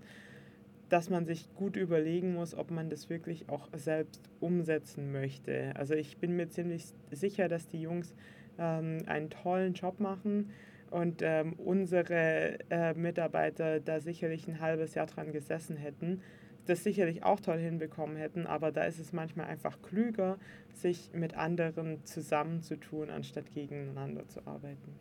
dass 0.88 1.08
man 1.08 1.24
sich 1.24 1.48
gut 1.54 1.76
überlegen 1.76 2.34
muss, 2.34 2.54
ob 2.54 2.70
man 2.70 2.90
das 2.90 3.08
wirklich 3.08 3.48
auch 3.48 3.68
selbst 3.74 4.28
umsetzen 4.40 5.10
möchte. 5.10 5.72
Also 5.74 5.94
ich 5.94 6.18
bin 6.18 6.36
mir 6.36 6.48
ziemlich 6.50 6.84
sicher, 7.10 7.48
dass 7.48 7.66
die 7.66 7.80
Jungs 7.80 8.14
ähm, 8.58 8.98
einen 9.06 9.30
tollen 9.30 9.72
Job 9.72 10.00
machen 10.00 10.50
und 10.90 11.22
ähm, 11.22 11.54
unsere 11.54 12.58
äh, 12.68 12.92
Mitarbeiter 12.92 13.80
da 13.80 14.00
sicherlich 14.00 14.46
ein 14.46 14.60
halbes 14.60 14.94
Jahr 14.94 15.06
dran 15.06 15.32
gesessen 15.32 15.76
hätten, 15.76 16.20
das 16.66 16.84
sicherlich 16.84 17.24
auch 17.24 17.40
toll 17.40 17.58
hinbekommen 17.58 18.16
hätten, 18.16 18.46
aber 18.46 18.72
da 18.72 18.84
ist 18.84 18.98
es 18.98 19.12
manchmal 19.12 19.46
einfach 19.46 19.80
klüger, 19.82 20.38
sich 20.74 21.10
mit 21.12 21.34
anderen 21.34 22.04
zusammenzutun, 22.04 23.10
anstatt 23.10 23.52
gegeneinander 23.52 24.28
zu 24.28 24.46
arbeiten. 24.46 24.94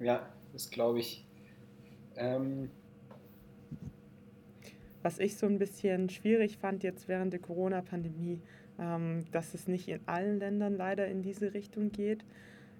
Ja, 0.00 0.28
das 0.52 0.70
glaube 0.70 1.00
ich. 1.00 1.26
Ähm 2.16 2.70
Was 5.02 5.18
ich 5.18 5.36
so 5.36 5.46
ein 5.46 5.58
bisschen 5.58 6.08
schwierig 6.10 6.58
fand 6.58 6.82
jetzt 6.82 7.08
während 7.08 7.32
der 7.32 7.40
Corona-Pandemie, 7.40 8.40
ähm, 8.78 9.24
dass 9.32 9.54
es 9.54 9.68
nicht 9.68 9.88
in 9.88 10.00
allen 10.06 10.38
Ländern 10.38 10.76
leider 10.76 11.06
in 11.08 11.22
diese 11.22 11.54
Richtung 11.54 11.90
geht 11.90 12.24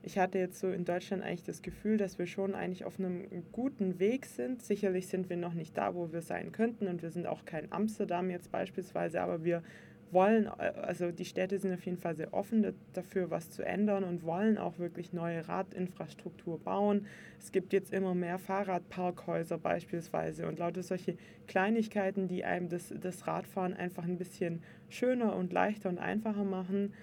ich 0.09 0.17
hatte 0.17 0.39
jetzt 0.39 0.59
so 0.59 0.71
in 0.71 0.87
Deutschland 0.87 1.23
eigentlich 1.23 1.43
das 1.43 1.61
Gefühl, 1.61 1.99
dass 1.99 2.19
wir 2.19 2.27
schon 2.27 2.55
eigentlich 2.55 2.87
auf 2.87 2.99
einem 2.99 3.27
guten 3.53 3.99
Weg 3.99 4.25
sind. 4.25 4.63
Sicherlich 4.63 5.07
sind 5.07 5.29
wir 5.29 5.37
noch 5.37 5.53
nicht 5.53 5.77
da, 5.77 5.95
wo 5.95 6.11
wir 6.13 6.23
sein 6.23 6.51
könnten 6.51 6.89
und 6.89 7.03
wir 7.03 7.11
sind 7.11 7.27
auch 7.27 7.45
kein 7.45 7.71
Amsterdam 7.71 8.31
jetzt 8.31 8.51
beispielsweise, 8.51 9.21
aber 9.21 9.45
wir 9.45 9.63
wollen, 10.11 10.49
also 10.49 11.11
die 11.13 11.27
Städte 11.27 11.59
sind 11.59 11.75
auf 11.75 11.85
jeden 11.85 11.99
Fall 11.99 12.17
sehr 12.17 12.33
offen 12.33 12.75
dafür, 12.95 13.31
was 13.31 13.51
zu 13.51 13.63
ändern 13.63 14.03
und 14.03 14.23
wollen 14.23 14.57
auch 14.57 14.79
wirklich 14.79 15.13
neue 15.13 15.47
Radinfrastruktur 15.47 16.59
bauen. 16.59 17.05
Es 17.39 17.53
gibt 17.53 17.75
jetzt 17.75 17.93
immer 17.93 18.15
mehr 18.15 18.39
Fahrradparkhäuser 18.39 19.59
beispielsweise 19.59 20.49
und 20.49 20.59
lauter 20.59 20.83
solche 20.83 21.19
Kleinigkeiten, 21.49 22.29
die 22.29 22.47
einem 22.47 22.71
das, 22.71 22.95
das 22.99 23.27
Radfahren 23.27 23.75
einfach 23.75 24.05
ein 24.05 24.17
bisschen 24.17 24.63
schöner 24.89 25.37
und 25.37 25.53
leichter 25.53 25.91
und 25.91 25.99
einfacher 25.99 26.45
machen 26.45 26.95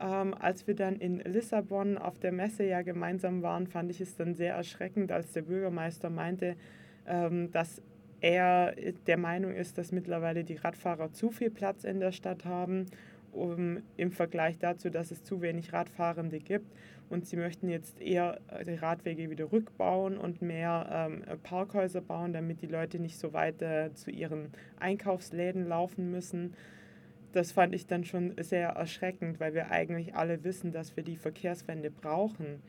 ähm, 0.00 0.34
als 0.34 0.66
wir 0.66 0.74
dann 0.74 0.96
in 0.96 1.20
Lissabon 1.20 1.98
auf 1.98 2.18
der 2.18 2.32
Messe 2.32 2.64
ja 2.64 2.82
gemeinsam 2.82 3.42
waren, 3.42 3.66
fand 3.66 3.90
ich 3.90 4.00
es 4.00 4.16
dann 4.16 4.34
sehr 4.34 4.54
erschreckend, 4.54 5.12
als 5.12 5.32
der 5.32 5.42
Bürgermeister 5.42 6.10
meinte, 6.10 6.56
ähm, 7.06 7.50
dass 7.50 7.82
er 8.20 8.74
der 9.06 9.18
Meinung 9.18 9.54
ist, 9.54 9.76
dass 9.76 9.92
mittlerweile 9.92 10.44
die 10.44 10.56
Radfahrer 10.56 11.12
zu 11.12 11.30
viel 11.30 11.50
Platz 11.50 11.84
in 11.84 12.00
der 12.00 12.12
Stadt 12.12 12.44
haben, 12.44 12.86
um, 13.32 13.82
im 13.96 14.12
Vergleich 14.12 14.58
dazu, 14.58 14.88
dass 14.90 15.10
es 15.10 15.24
zu 15.24 15.42
wenig 15.42 15.72
Radfahrende 15.72 16.38
gibt. 16.38 16.72
Und 17.10 17.26
sie 17.26 17.36
möchten 17.36 17.68
jetzt 17.68 18.00
eher 18.00 18.40
die 18.66 18.76
Radwege 18.76 19.28
wieder 19.28 19.52
rückbauen 19.52 20.16
und 20.16 20.40
mehr 20.40 20.88
ähm, 20.90 21.22
Parkhäuser 21.42 22.00
bauen, 22.00 22.32
damit 22.32 22.62
die 22.62 22.66
Leute 22.66 22.98
nicht 22.98 23.18
so 23.18 23.34
weit 23.34 23.60
äh, 23.60 23.92
zu 23.92 24.10
ihren 24.10 24.50
Einkaufsläden 24.80 25.68
laufen 25.68 26.10
müssen 26.10 26.54
das 27.34 27.52
fand 27.52 27.74
ich 27.74 27.86
dann 27.86 28.04
schon 28.04 28.34
sehr 28.40 28.68
erschreckend, 28.70 29.40
weil 29.40 29.54
wir 29.54 29.70
eigentlich 29.70 30.14
alle 30.14 30.44
wissen, 30.44 30.72
dass 30.72 30.96
wir 30.96 31.02
die 31.02 31.16
Verkehrswende 31.16 31.90
brauchen. 31.90 32.62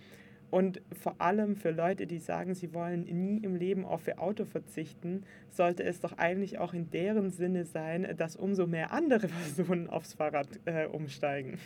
Und 0.50 0.82
vor 0.92 1.20
allem 1.20 1.56
für 1.56 1.72
Leute, 1.72 2.08
die 2.08 2.20
sagen, 2.20 2.56
sie 2.56 2.74
wollen 2.74 3.04
nie 3.04 3.38
im 3.44 3.56
Leben 3.56 3.86
auf 3.86 4.08
ihr 4.08 4.20
Auto 4.20 4.46
verzichten, 4.46 5.24
sollte 5.50 5.84
es 5.84 6.00
doch 6.00 6.14
eigentlich 6.14 6.60
auch 6.60 6.74
in 6.74 6.90
deren 6.90 7.30
Sinne 7.30 7.66
sein, 7.66 8.16
dass 8.18 8.36
umso 8.36 8.66
mehr 8.66 8.92
andere 8.92 9.28
Personen 9.56 9.90
aufs 9.90 10.14
Fahrrad 10.14 10.48
äh, 10.66 10.86
umsteigen. 10.86 11.60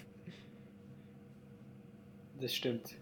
Das 2.42 2.54
stimmt. 2.54 2.96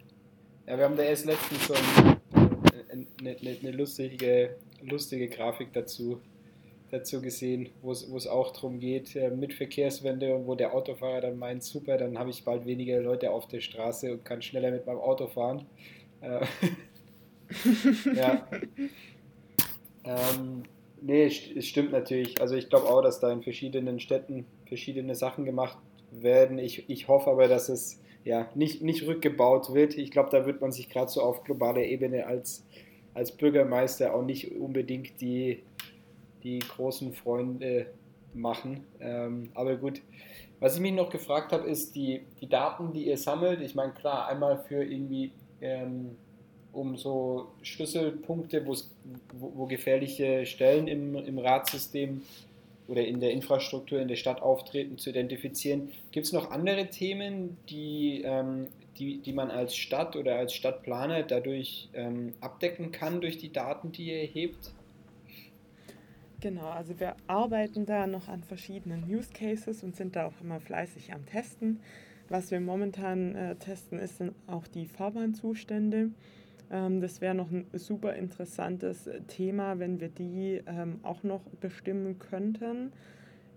Ja, 0.68 0.78
wir 0.78 0.86
haben 0.86 0.98
da 0.98 1.04
erst 1.04 1.26
letztens 1.26 1.68
so 1.68 1.74
eine, 1.74 3.08
eine, 3.20 3.38
eine 3.40 3.72
lustige, 3.72 4.58
lustige 4.82 5.28
Grafik 5.30 5.74
dazu 5.74 6.22
dazu 6.92 7.22
gesehen, 7.22 7.70
wo 7.82 7.92
es 7.92 8.28
auch 8.28 8.52
darum 8.52 8.80
geht, 8.80 9.16
äh, 9.16 9.30
mit 9.30 9.54
Verkehrswende 9.54 10.36
und 10.36 10.48
wo 10.48 10.56
der 10.56 10.74
Autofahrer 10.74 11.22
dann 11.22 11.38
meint, 11.38 11.64
super, 11.64 11.98
dann 11.98 12.18
habe 12.18 12.30
ich 12.30 12.44
bald 12.44 12.66
weniger 12.66 13.02
Leute 13.02 13.32
auf 13.32 13.48
der 13.48 13.60
Straße 13.60 14.14
und 14.14 14.26
kann 14.26 14.42
schneller 14.42 14.72
mit 14.72 14.86
meinem 14.86 15.00
Auto 15.00 15.28
fahren. 15.28 15.66
Äh, 16.22 16.46
ja. 18.16 18.48
Ähm, 20.04 20.64
nee, 21.02 21.26
es 21.26 21.66
stimmt 21.66 21.92
natürlich. 21.92 22.40
Also 22.40 22.56
ich 22.56 22.70
glaube 22.70 22.88
auch, 22.88 23.02
dass 23.02 23.20
da 23.20 23.32
in 23.32 23.44
verschiedenen 23.44 24.00
Städten 24.00 24.46
verschiedene 24.66 25.16
Sachen 25.16 25.46
gemacht 25.46 25.78
werden. 26.12 26.58
Ich, 26.60 26.90
ich 26.90 27.08
hoffe 27.08 27.30
aber, 27.30 27.48
dass 27.48 27.70
es 27.70 28.00
ja, 28.24 28.50
nicht, 28.56 28.82
nicht 28.82 29.06
rückgebaut 29.06 29.74
wird. 29.74 29.98
Ich 29.98 30.12
glaube, 30.12 30.30
da 30.32 30.46
wird 30.46 30.62
man 30.62 30.72
sich 30.72 30.90
gerade 30.90 31.10
so 31.10 31.22
auf 31.22 31.44
globaler 31.44 31.84
Ebene 31.84 32.26
als, 32.26 32.66
als 33.14 33.32
Bürgermeister 33.32 34.14
auch 34.14 34.24
nicht 34.24 34.52
unbedingt 34.52 35.22
die, 35.22 35.64
die 36.48 36.60
großen 36.60 37.14
Freunde 37.14 37.88
machen. 38.34 38.84
Ähm, 39.00 39.50
aber 39.54 39.76
gut, 39.76 40.02
was 40.60 40.76
ich 40.76 40.82
mich 40.82 40.94
noch 40.94 41.10
gefragt 41.10 41.52
habe, 41.52 41.68
ist 41.68 41.96
die, 41.96 42.22
die 42.42 42.48
Daten, 42.48 42.94
die 42.94 43.08
ihr 43.08 43.18
sammelt. 43.18 43.62
Ich 43.62 43.76
meine, 43.76 43.94
klar, 43.94 44.28
einmal 44.28 44.58
für 44.58 44.84
irgendwie 44.84 45.32
ähm, 45.62 46.16
um 46.72 46.96
so 46.96 47.48
Schlüsselpunkte, 47.62 48.66
wo, 48.66 48.76
wo 49.34 49.66
gefährliche 49.66 50.46
Stellen 50.46 50.88
im, 50.88 51.16
im 51.16 51.40
Radsystem 51.40 52.22
oder 52.88 53.06
in 53.06 53.20
der 53.20 53.32
Infrastruktur 53.32 54.00
in 54.00 54.08
der 54.08 54.16
Stadt 54.16 54.42
auftreten, 54.42 54.98
zu 54.98 55.10
identifizieren. 55.10 55.92
Gibt 56.12 56.28
es 56.28 56.34
noch 56.34 56.52
andere 56.52 56.88
Themen, 56.88 57.58
die, 57.70 58.22
ähm, 58.24 58.68
die, 58.98 59.18
die 59.18 59.34
man 59.34 59.52
als 59.52 59.76
Stadt 59.76 60.16
oder 60.16 60.38
als 60.38 60.54
Stadtplaner 60.54 61.24
dadurch 61.24 61.90
ähm, 61.94 62.34
abdecken 62.40 62.92
kann 62.92 63.20
durch 63.20 63.38
die 63.38 63.52
Daten, 63.52 63.92
die 63.92 64.12
ihr 64.12 64.22
erhebt? 64.22 64.72
Genau, 66.40 66.70
also 66.70 67.00
wir 67.00 67.16
arbeiten 67.26 67.88
da 67.88 68.06
noch 68.06 68.28
an 68.28 68.44
verschiedenen 68.44 69.04
Use 69.10 69.30
Cases 69.34 69.82
und 69.84 69.96
sind 69.96 70.16
da 70.16 70.28
auch 70.28 70.40
immer 70.42 70.60
fleißig 70.60 71.12
am 71.14 71.26
Testen. 71.26 71.80
Was 72.30 72.52
wir 72.52 72.60
momentan 72.60 73.34
äh, 73.36 73.56
testen, 73.56 73.98
ist 73.98 74.22
auch 74.46 74.68
die 74.68 74.86
Fahrbahnzustände. 74.86 76.12
Ähm, 76.70 77.02
das 77.02 77.22
wäre 77.22 77.34
noch 77.34 77.50
ein 77.50 77.66
super 77.74 78.14
interessantes 78.14 79.10
Thema, 79.28 79.80
wenn 79.80 80.00
wir 80.00 80.10
die 80.10 80.62
ähm, 80.68 81.00
auch 81.04 81.24
noch 81.24 81.44
bestimmen 81.60 82.20
könnten. 82.20 82.92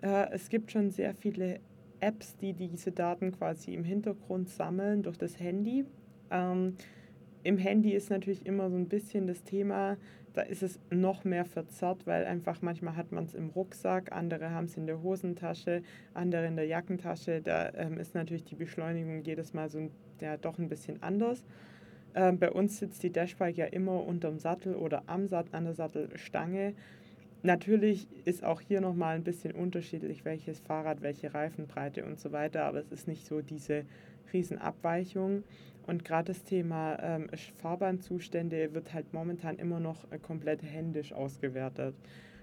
Äh, 0.02 0.30
es 0.32 0.49
gibt 0.49 0.72
schon 0.72 0.90
sehr 0.90 1.14
viele 1.14 1.60
Apps, 2.00 2.37
die 2.37 2.54
diese 2.54 2.92
Daten 2.92 3.32
quasi 3.32 3.75
im 3.75 3.84
Hintergrund 3.84 4.49
sammeln 4.49 5.02
durch 5.02 5.18
das 5.18 5.38
Handy. 5.38 5.84
Ähm, 6.30 6.76
Im 7.42 7.58
Handy 7.58 7.92
ist 7.92 8.08
natürlich 8.08 8.46
immer 8.46 8.70
so 8.70 8.76
ein 8.76 8.88
bisschen 8.88 9.26
das 9.26 9.42
Thema, 9.44 9.96
da 10.32 10.42
ist 10.42 10.62
es 10.62 10.78
noch 10.90 11.25
mehr 11.25 11.44
verzerrt, 11.44 12.06
weil 12.06 12.25
einfach 12.25 12.62
manchmal 12.62 12.96
hat 12.96 13.12
man 13.12 13.25
es 13.25 13.34
im 13.34 13.49
Rucksack, 13.49 14.12
andere 14.12 14.50
haben 14.50 14.66
es 14.66 14.76
in 14.76 14.87
der 14.87 15.02
Hosentasche, 15.02 15.82
andere 16.14 16.46
in 16.46 16.56
der 16.56 16.66
Jackentasche. 16.66 17.40
Da 17.40 17.72
ähm, 17.75 17.99
ist 17.99 18.14
natürlich 18.14 18.44
die 18.44 18.54
Beschleunigung 18.54 19.22
jedes 19.22 19.54
Mal 19.54 19.68
so 19.68 19.90
ja, 20.20 20.37
doch 20.37 20.58
ein 20.58 20.68
bisschen 20.68 21.02
anders. 21.02 21.44
Ähm, 22.14 22.38
bei 22.38 22.50
uns 22.50 22.78
sitzt 22.78 23.02
die 23.02 23.10
Dashbike 23.10 23.56
ja 23.56 23.66
immer 23.66 24.04
unterm 24.04 24.38
Sattel 24.38 24.75
oder 24.75 25.02
am 25.06 25.26
Sattel, 25.26 25.54
an 25.54 25.64
der 25.64 25.75
Sattelstange. 25.75 26.75
Natürlich 27.42 28.06
ist 28.25 28.44
auch 28.44 28.60
hier 28.60 28.80
nochmal 28.80 29.16
ein 29.16 29.25
bisschen 29.25 29.52
unterschiedlich, 29.52 30.25
welches 30.25 30.60
Fahrrad, 30.60 31.00
welche 31.00 31.32
Reifenbreite 31.32 32.04
und 32.04 32.20
so 32.20 32.32
weiter, 32.32 32.64
aber 32.64 32.80
es 32.80 32.92
ist 32.92 33.08
nicht 33.08 33.26
so 33.26 33.40
diese 33.40 33.84
Riesenabweichung. 34.32 35.44
Und 35.90 36.04
gerade 36.04 36.28
das 36.28 36.44
Thema 36.44 36.97
ähm, 37.02 37.28
Fahrbahnzustände 37.59 38.73
wird 38.75 38.94
halt 38.94 39.12
momentan 39.12 39.59
immer 39.59 39.80
noch 39.80 40.11
äh, 40.12 40.18
komplett 40.18 40.62
händisch 40.62 41.12
ausgewertet. 41.12 41.97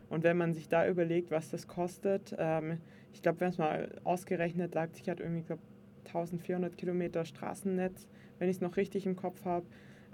Und 0.10 0.24
wenn 0.24 0.36
man 0.36 0.54
sich 0.54 0.68
da 0.68 0.88
überlegt, 0.88 1.32
was 1.32 1.50
das 1.50 1.68
kostet, 1.68 2.36
ähm, 2.38 2.80
ich 3.14 3.22
glaube, 3.22 3.40
wenn 3.40 3.50
es 3.50 3.58
mal 3.58 3.90
ausgerechnet, 4.04 4.76
Leipzig 4.76 5.08
hat 5.10 5.22
irgendwie 5.22 5.44
glaub, 5.44 5.60
1400 6.06 6.78
Kilometer 6.78 7.24
Straßennetz 7.24 8.08
wenn 8.40 8.50
ich 8.50 8.58
es 8.58 8.62
noch 8.62 8.78
richtig 8.78 9.06
im 9.06 9.16
Kopf 9.16 9.46
habe, 9.46 9.66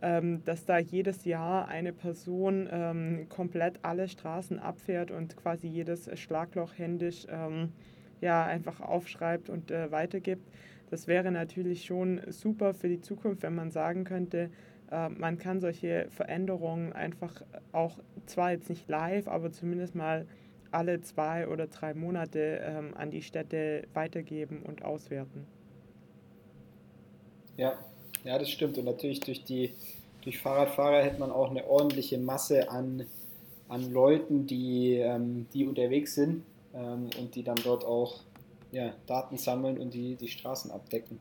ähm, 0.01 0.43
dass 0.45 0.65
da 0.65 0.77
jedes 0.77 1.25
Jahr 1.25 1.67
eine 1.67 1.93
Person 1.93 2.67
ähm, 2.71 3.27
komplett 3.29 3.79
alle 3.83 4.07
Straßen 4.07 4.59
abfährt 4.59 5.11
und 5.11 5.35
quasi 5.37 5.67
jedes 5.67 6.09
Schlagloch 6.19 6.77
händisch 6.77 7.25
ähm, 7.29 7.71
ja, 8.21 8.45
einfach 8.45 8.79
aufschreibt 8.79 9.49
und 9.49 9.71
äh, 9.71 9.91
weitergibt. 9.91 10.47
Das 10.93 11.07
wäre 11.07 11.31
natürlich 11.31 11.85
schon 11.85 12.21
super 12.27 12.75
für 12.75 12.87
die 12.87 13.01
Zukunft, 13.01 13.41
wenn 13.41 13.55
man 13.55 13.71
sagen 13.71 14.03
könnte, 14.03 14.51
äh, 14.91 15.09
man 15.09 15.39
kann 15.39 15.59
solche 15.59 16.05
Veränderungen 16.11 16.93
einfach 16.93 17.41
auch 17.71 17.97
zwar 18.27 18.51
jetzt 18.51 18.69
nicht 18.69 18.87
live, 18.87 19.27
aber 19.27 19.51
zumindest 19.51 19.95
mal 19.95 20.27
alle 20.69 21.01
zwei 21.01 21.47
oder 21.47 21.65
drei 21.65 21.95
Monate 21.95 22.61
ähm, 22.63 22.93
an 22.95 23.09
die 23.09 23.23
Städte 23.23 23.87
weitergeben 23.95 24.61
und 24.61 24.85
auswerten. 24.85 25.47
Ja, 27.57 27.73
ja, 28.23 28.37
das 28.37 28.51
stimmt. 28.51 28.77
Und 28.77 28.85
natürlich 28.85 29.19
durch 29.21 29.43
die 29.43 29.73
durch 30.21 30.37
Fahrradfahrer 30.37 31.01
hätte 31.01 31.19
man 31.19 31.31
auch 31.31 31.49
eine 31.49 31.65
ordentliche 31.65 32.19
Masse 32.19 32.69
an, 32.69 33.07
an 33.67 33.91
Leuten, 33.91 34.45
die, 34.45 34.97
ähm, 34.97 35.47
die 35.55 35.65
unterwegs 35.65 36.13
sind 36.13 36.43
ähm, 36.75 37.09
und 37.19 37.33
die 37.33 37.41
dann 37.41 37.57
dort 37.63 37.83
auch 37.83 38.19
ja, 38.73 38.93
Daten 39.05 39.37
sammeln 39.37 39.77
und 39.77 39.93
die, 39.93 40.15
die 40.15 40.27
Straßen 40.27 40.71
abdecken. 40.71 41.19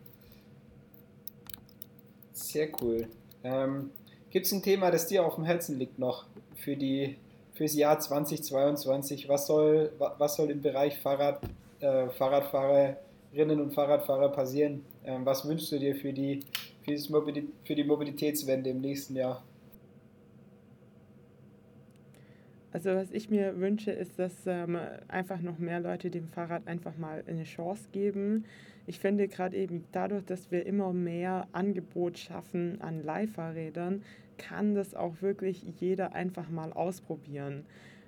Sehr 2.32 2.68
cool. 2.80 3.06
Ähm, 3.44 3.90
Gibt 4.30 4.46
es 4.46 4.52
ein 4.52 4.62
Thema, 4.62 4.90
das 4.90 5.06
dir 5.06 5.24
auf 5.24 5.34
dem 5.34 5.44
Herzen 5.44 5.78
liegt 5.78 5.98
noch 5.98 6.24
für 6.56 6.76
die 6.76 7.18
fürs 7.52 7.74
Jahr 7.74 7.98
2022? 8.00 9.28
Was 9.28 9.46
soll, 9.46 9.92
was 9.98 10.36
soll 10.36 10.50
im 10.50 10.62
Bereich 10.62 10.98
Fahrrad, 10.98 11.42
äh, 11.80 12.08
Fahrradfahrerinnen 12.08 13.60
und 13.60 13.74
Fahrradfahrer 13.74 14.30
passieren? 14.30 14.84
Ähm, 15.04 15.26
was 15.26 15.46
wünschst 15.46 15.70
du 15.72 15.78
dir 15.78 15.94
für 15.94 16.12
die 16.12 16.40
für 16.84 17.74
die 17.74 17.84
Mobilitätswende 17.84 18.70
im 18.70 18.80
nächsten 18.80 19.14
Jahr? 19.14 19.44
Also 22.72 22.94
was 22.94 23.10
ich 23.10 23.28
mir 23.28 23.60
wünsche, 23.60 23.90
ist, 23.90 24.18
dass 24.18 24.46
ähm, 24.46 24.78
einfach 25.08 25.42
noch 25.42 25.58
mehr 25.58 25.78
Leute 25.78 26.10
dem 26.10 26.28
Fahrrad 26.28 26.66
einfach 26.66 26.96
mal 26.96 27.22
eine 27.26 27.44
Chance 27.44 27.88
geben. 27.92 28.44
Ich 28.86 28.98
finde 28.98 29.28
gerade 29.28 29.56
eben 29.56 29.84
dadurch, 29.92 30.24
dass 30.24 30.50
wir 30.50 30.64
immer 30.64 30.92
mehr 30.92 31.46
Angebot 31.52 32.18
schaffen 32.18 32.80
an 32.80 33.02
Leihfahrrädern, 33.02 34.02
kann 34.38 34.74
das 34.74 34.94
auch 34.94 35.20
wirklich 35.20 35.62
jeder 35.80 36.14
einfach 36.14 36.48
mal 36.48 36.72
ausprobieren. 36.72 37.64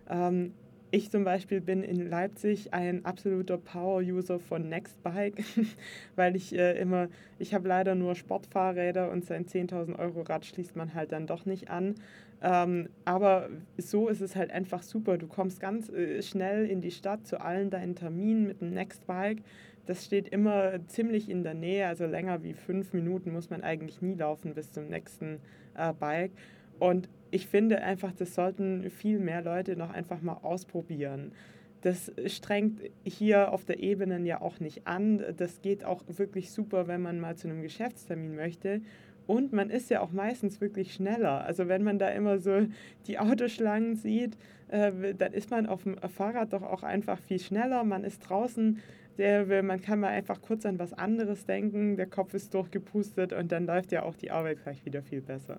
Ähm, 0.08 0.52
ich 0.94 1.10
zum 1.10 1.24
Beispiel 1.24 1.60
bin 1.60 1.82
in 1.82 2.08
Leipzig 2.08 2.72
ein 2.72 3.04
absoluter 3.04 3.58
Power-User 3.58 4.38
von 4.38 4.68
Nextbike, 4.68 5.42
weil 6.14 6.36
ich 6.36 6.54
äh, 6.54 6.78
immer, 6.78 7.08
ich 7.40 7.52
habe 7.52 7.66
leider 7.66 7.96
nur 7.96 8.14
Sportfahrräder 8.14 9.10
und 9.10 9.24
sein 9.24 9.46
10.000 9.46 9.98
Euro 9.98 10.22
Rad 10.22 10.46
schließt 10.46 10.76
man 10.76 10.94
halt 10.94 11.10
dann 11.10 11.26
doch 11.26 11.46
nicht 11.46 11.68
an. 11.68 11.96
Ähm, 12.44 12.90
aber 13.06 13.48
so 13.78 14.08
ist 14.08 14.20
es 14.20 14.36
halt 14.36 14.50
einfach 14.50 14.82
super. 14.82 15.16
Du 15.16 15.26
kommst 15.26 15.60
ganz 15.60 15.88
äh, 15.88 16.20
schnell 16.20 16.66
in 16.66 16.82
die 16.82 16.90
Stadt 16.90 17.26
zu 17.26 17.40
allen 17.40 17.70
deinen 17.70 17.96
Terminen 17.96 18.46
mit 18.46 18.60
dem 18.60 18.70
Nextbike. 18.70 19.42
Das 19.86 20.04
steht 20.04 20.28
immer 20.28 20.86
ziemlich 20.86 21.30
in 21.30 21.42
der 21.42 21.54
Nähe, 21.54 21.86
also 21.86 22.04
länger 22.04 22.42
wie 22.42 22.52
fünf 22.52 22.92
Minuten 22.92 23.32
muss 23.32 23.48
man 23.48 23.62
eigentlich 23.62 24.02
nie 24.02 24.14
laufen 24.14 24.52
bis 24.54 24.72
zum 24.72 24.88
nächsten 24.88 25.40
äh, 25.74 25.94
Bike. 25.94 26.32
Und 26.78 27.08
ich 27.30 27.46
finde 27.46 27.82
einfach, 27.82 28.12
das 28.12 28.34
sollten 28.34 28.90
viel 28.90 29.20
mehr 29.20 29.40
Leute 29.40 29.74
noch 29.74 29.90
einfach 29.90 30.20
mal 30.20 30.38
ausprobieren. 30.42 31.32
Das 31.80 32.12
strengt 32.26 32.80
hier 33.04 33.52
auf 33.52 33.64
der 33.64 33.82
Ebene 33.82 34.18
ja 34.26 34.42
auch 34.42 34.60
nicht 34.60 34.86
an. 34.86 35.22
Das 35.36 35.62
geht 35.62 35.84
auch 35.84 36.02
wirklich 36.08 36.50
super, 36.50 36.88
wenn 36.88 37.00
man 37.00 37.20
mal 37.20 37.36
zu 37.36 37.48
einem 37.48 37.62
Geschäftstermin 37.62 38.34
möchte. 38.34 38.82
Und 39.26 39.52
man 39.52 39.70
ist 39.70 39.90
ja 39.90 40.00
auch 40.00 40.12
meistens 40.12 40.60
wirklich 40.60 40.92
schneller. 40.92 41.44
Also 41.44 41.68
wenn 41.68 41.82
man 41.82 41.98
da 41.98 42.08
immer 42.08 42.38
so 42.38 42.66
die 43.06 43.18
Autoschlangen 43.18 43.96
sieht, 43.96 44.36
äh, 44.68 45.14
dann 45.14 45.32
ist 45.32 45.50
man 45.50 45.66
auf 45.66 45.84
dem 45.84 45.96
Fahrrad 45.96 46.52
doch 46.52 46.62
auch 46.62 46.82
einfach 46.82 47.18
viel 47.18 47.38
schneller. 47.38 47.84
Man 47.84 48.04
ist 48.04 48.20
draußen, 48.20 48.80
der, 49.16 49.62
man 49.62 49.80
kann 49.80 50.00
mal 50.00 50.08
einfach 50.08 50.42
kurz 50.42 50.66
an 50.66 50.78
was 50.78 50.92
anderes 50.92 51.46
denken, 51.46 51.96
der 51.96 52.06
Kopf 52.06 52.34
ist 52.34 52.52
durchgepustet 52.52 53.32
und 53.32 53.52
dann 53.52 53.66
läuft 53.66 53.92
ja 53.92 54.02
auch 54.02 54.16
die 54.16 54.30
Arbeit 54.30 54.62
gleich 54.62 54.84
wieder 54.84 55.02
viel 55.02 55.20
besser. 55.20 55.58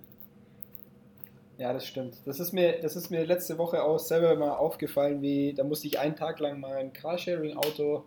Ja, 1.57 1.71
das 1.71 1.87
stimmt. 1.87 2.17
Das 2.25 2.39
ist 2.41 2.51
mir, 2.51 2.81
das 2.81 2.97
ist 2.97 3.09
mir 3.09 3.25
letzte 3.25 3.57
Woche 3.57 3.81
auch 3.81 3.97
selber 3.97 4.35
mal 4.35 4.51
aufgefallen, 4.51 5.21
wie 5.21 5.53
da 5.53 5.63
musste 5.63 5.87
ich 5.87 5.99
einen 5.99 6.17
Tag 6.17 6.39
lang 6.39 6.59
mal 6.59 6.75
ein 6.75 6.91
Carsharing-Auto 6.91 8.03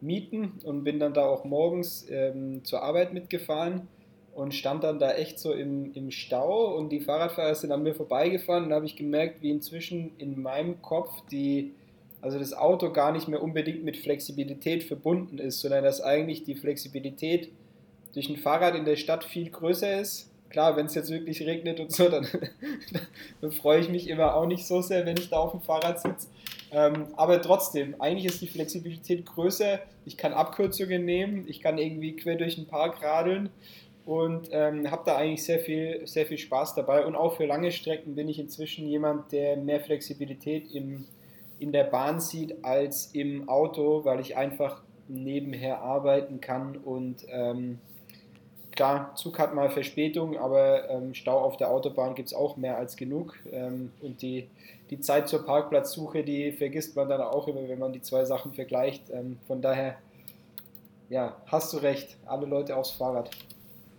mieten 0.00 0.60
und 0.64 0.84
bin 0.84 1.00
dann 1.00 1.12
da 1.12 1.26
auch 1.26 1.44
morgens 1.44 2.06
ähm, 2.08 2.64
zur 2.64 2.82
Arbeit 2.82 3.12
mitgefahren 3.12 3.88
und 4.34 4.54
stand 4.54 4.84
dann 4.84 4.98
da 4.98 5.12
echt 5.12 5.38
so 5.38 5.52
im, 5.52 5.92
im 5.94 6.10
Stau 6.10 6.76
und 6.76 6.90
die 6.90 7.00
Fahrradfahrer 7.00 7.54
sind 7.54 7.72
an 7.72 7.82
mir 7.82 7.94
vorbeigefahren 7.94 8.64
und 8.64 8.72
habe 8.72 8.86
ich 8.86 8.96
gemerkt, 8.96 9.42
wie 9.42 9.50
inzwischen 9.50 10.10
in 10.18 10.42
meinem 10.42 10.82
Kopf 10.82 11.12
die, 11.30 11.72
also 12.20 12.38
das 12.38 12.52
Auto 12.52 12.92
gar 12.92 13.12
nicht 13.12 13.28
mehr 13.28 13.42
unbedingt 13.42 13.84
mit 13.84 13.96
Flexibilität 13.96 14.82
verbunden 14.84 15.38
ist, 15.38 15.60
sondern 15.60 15.84
dass 15.84 16.00
eigentlich 16.00 16.44
die 16.44 16.54
Flexibilität 16.54 17.50
durch 18.12 18.28
ein 18.28 18.36
Fahrrad 18.36 18.74
in 18.74 18.84
der 18.84 18.96
Stadt 18.96 19.24
viel 19.24 19.50
größer 19.50 20.00
ist 20.00 20.30
klar, 20.54 20.76
wenn 20.76 20.86
es 20.86 20.94
jetzt 20.94 21.10
wirklich 21.10 21.44
regnet 21.44 21.80
und 21.80 21.90
so, 21.90 22.08
dann, 22.08 22.28
dann, 23.40 23.50
freue 23.50 23.80
ich 23.80 23.88
mich 23.88 24.08
immer 24.08 24.36
auch 24.36 24.46
nicht 24.46 24.64
so 24.66 24.82
sehr, 24.82 25.04
wenn 25.04 25.16
ich 25.16 25.28
da 25.28 25.38
auf 25.38 25.50
dem 25.50 25.60
Fahrrad 25.60 26.00
sitze. 26.00 26.28
Ähm, 26.70 27.08
aber 27.16 27.42
trotzdem, 27.42 28.00
eigentlich 28.00 28.26
ist 28.26 28.40
die 28.40 28.46
Flexibilität 28.46 29.26
größer. 29.26 29.80
Ich 30.06 30.16
kann 30.16 30.32
Abkürzungen 30.32 31.04
nehmen, 31.04 31.44
ich 31.48 31.60
kann 31.60 31.76
irgendwie 31.76 32.14
quer 32.14 32.36
durch 32.36 32.54
den 32.54 32.66
Park 32.66 33.02
radeln 33.02 33.50
und 34.06 34.48
ähm, 34.52 34.90
habe 34.90 35.02
da 35.06 35.16
eigentlich 35.16 35.44
sehr 35.44 35.60
viel, 35.60 36.06
sehr 36.06 36.26
viel 36.26 36.38
Spaß 36.38 36.74
dabei. 36.74 37.06
Und 37.06 37.16
auch 37.16 37.36
für 37.36 37.46
lange 37.46 37.72
Strecken 37.72 38.14
bin 38.14 38.28
ich 38.28 38.38
inzwischen 38.38 38.86
jemand, 38.86 39.32
der 39.32 39.56
mehr 39.56 39.80
Flexibilität 39.80 40.72
im, 40.72 41.06
in 41.58 41.72
der 41.72 41.84
Bahn 41.84 42.20
sieht 42.20 42.64
als 42.64 43.14
im 43.14 43.48
Auto, 43.48 44.04
weil 44.04 44.20
ich 44.20 44.36
einfach 44.36 44.82
nebenher 45.08 45.80
arbeiten 45.80 46.40
kann 46.40 46.76
und 46.76 47.26
ähm, 47.28 47.78
klar, 48.74 49.14
Zug 49.14 49.38
hat 49.38 49.54
mal 49.54 49.70
Verspätung, 49.70 50.36
aber 50.36 50.90
ähm, 50.90 51.14
Stau 51.14 51.38
auf 51.38 51.56
der 51.56 51.70
Autobahn 51.70 52.14
gibt 52.14 52.28
es 52.28 52.34
auch 52.34 52.56
mehr 52.56 52.76
als 52.76 52.96
genug. 52.96 53.36
Ähm, 53.50 53.92
und 54.02 54.22
die, 54.22 54.48
die 54.90 55.00
Zeit 55.00 55.28
zur 55.28 55.44
Parkplatzsuche, 55.44 56.24
die 56.24 56.52
vergisst 56.52 56.96
man 56.96 57.08
dann 57.08 57.20
auch 57.20 57.48
immer, 57.48 57.68
wenn 57.68 57.78
man 57.78 57.92
die 57.92 58.02
zwei 58.02 58.24
Sachen 58.24 58.52
vergleicht. 58.52 59.10
Ähm, 59.10 59.38
von 59.46 59.62
daher, 59.62 59.96
ja, 61.08 61.36
hast 61.46 61.72
du 61.72 61.78
recht, 61.78 62.16
alle 62.26 62.46
Leute 62.46 62.76
aufs 62.76 62.90
Fahrrad. 62.90 63.30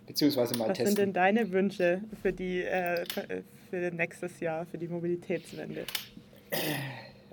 Beziehungsweise 0.06 0.56
mal 0.56 0.68
Was 0.68 0.78
testen. 0.78 0.96
sind 0.96 0.98
denn 0.98 1.12
deine 1.12 1.50
Wünsche 1.50 2.00
für, 2.22 2.32
die, 2.32 2.62
äh, 2.62 3.04
für 3.70 3.90
nächstes 3.90 4.38
Jahr, 4.40 4.64
für 4.66 4.78
die 4.78 4.88
Mobilitätswende? 4.88 5.84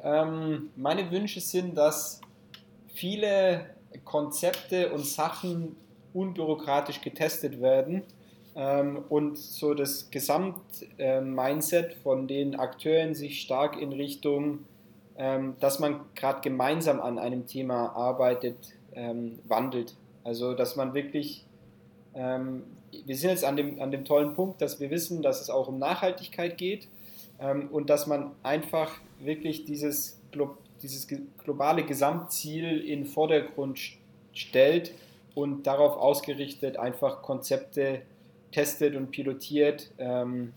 Ähm, 0.04 0.70
meine 0.76 1.10
Wünsche 1.12 1.40
sind, 1.40 1.78
dass 1.78 2.20
viele 2.94 3.66
Konzepte 4.04 4.92
und 4.92 5.06
Sachen 5.06 5.76
unbürokratisch 6.14 7.02
getestet 7.02 7.62
werden 7.62 8.04
ähm, 8.56 9.04
und 9.10 9.38
so 9.38 9.74
das 9.74 10.10
Gesamt-Mindset 10.12 11.92
äh, 11.92 11.96
von 12.04 12.28
den 12.28 12.60
Akteuren 12.60 13.16
sich 13.16 13.42
stark 13.42 13.82
in 13.82 13.94
Richtung, 13.94 14.60
ähm, 15.18 15.56
dass 15.60 15.80
man 15.80 16.02
gerade 16.16 16.42
gemeinsam 16.42 17.00
an 17.00 17.18
einem 17.18 17.48
Thema 17.48 17.96
arbeitet, 17.96 18.58
ähm, 18.94 19.40
wandelt. 19.48 19.96
Also 20.24 20.54
dass 20.54 20.76
man 20.76 20.94
wirklich, 20.94 21.46
ähm, 22.16 22.64
wir 23.06 23.16
sind 23.16 23.32
jetzt 23.32 23.44
an 23.44 23.56
dem, 23.56 23.82
an 23.82 23.92
dem 23.92 24.06
tollen 24.06 24.36
Punkt, 24.36 24.62
dass 24.62 24.80
wir 24.80 24.90
wissen, 24.90 25.22
dass 25.22 25.42
es 25.42 25.50
auch 25.50 25.68
um 25.68 25.80
Nachhaltigkeit 25.80 26.58
geht 26.58 26.88
ähm, 27.40 27.70
und 27.72 27.90
dass 27.90 28.08
man 28.08 28.32
einfach 28.44 29.00
wirklich 29.20 29.66
dieses, 29.66 30.20
dieses 30.82 31.08
globale 31.44 31.84
Gesamtziel 31.84 32.80
in 32.80 33.06
Vordergrund 33.06 33.80
stellt 34.34 34.94
und 35.36 35.66
darauf 35.66 35.98
ausgerichtet 35.98 36.78
einfach 36.78 37.22
Konzepte 37.22 38.02
testet 38.52 38.96
und 38.96 39.12
pilotiert 39.12 39.92
ähm, 39.98 40.54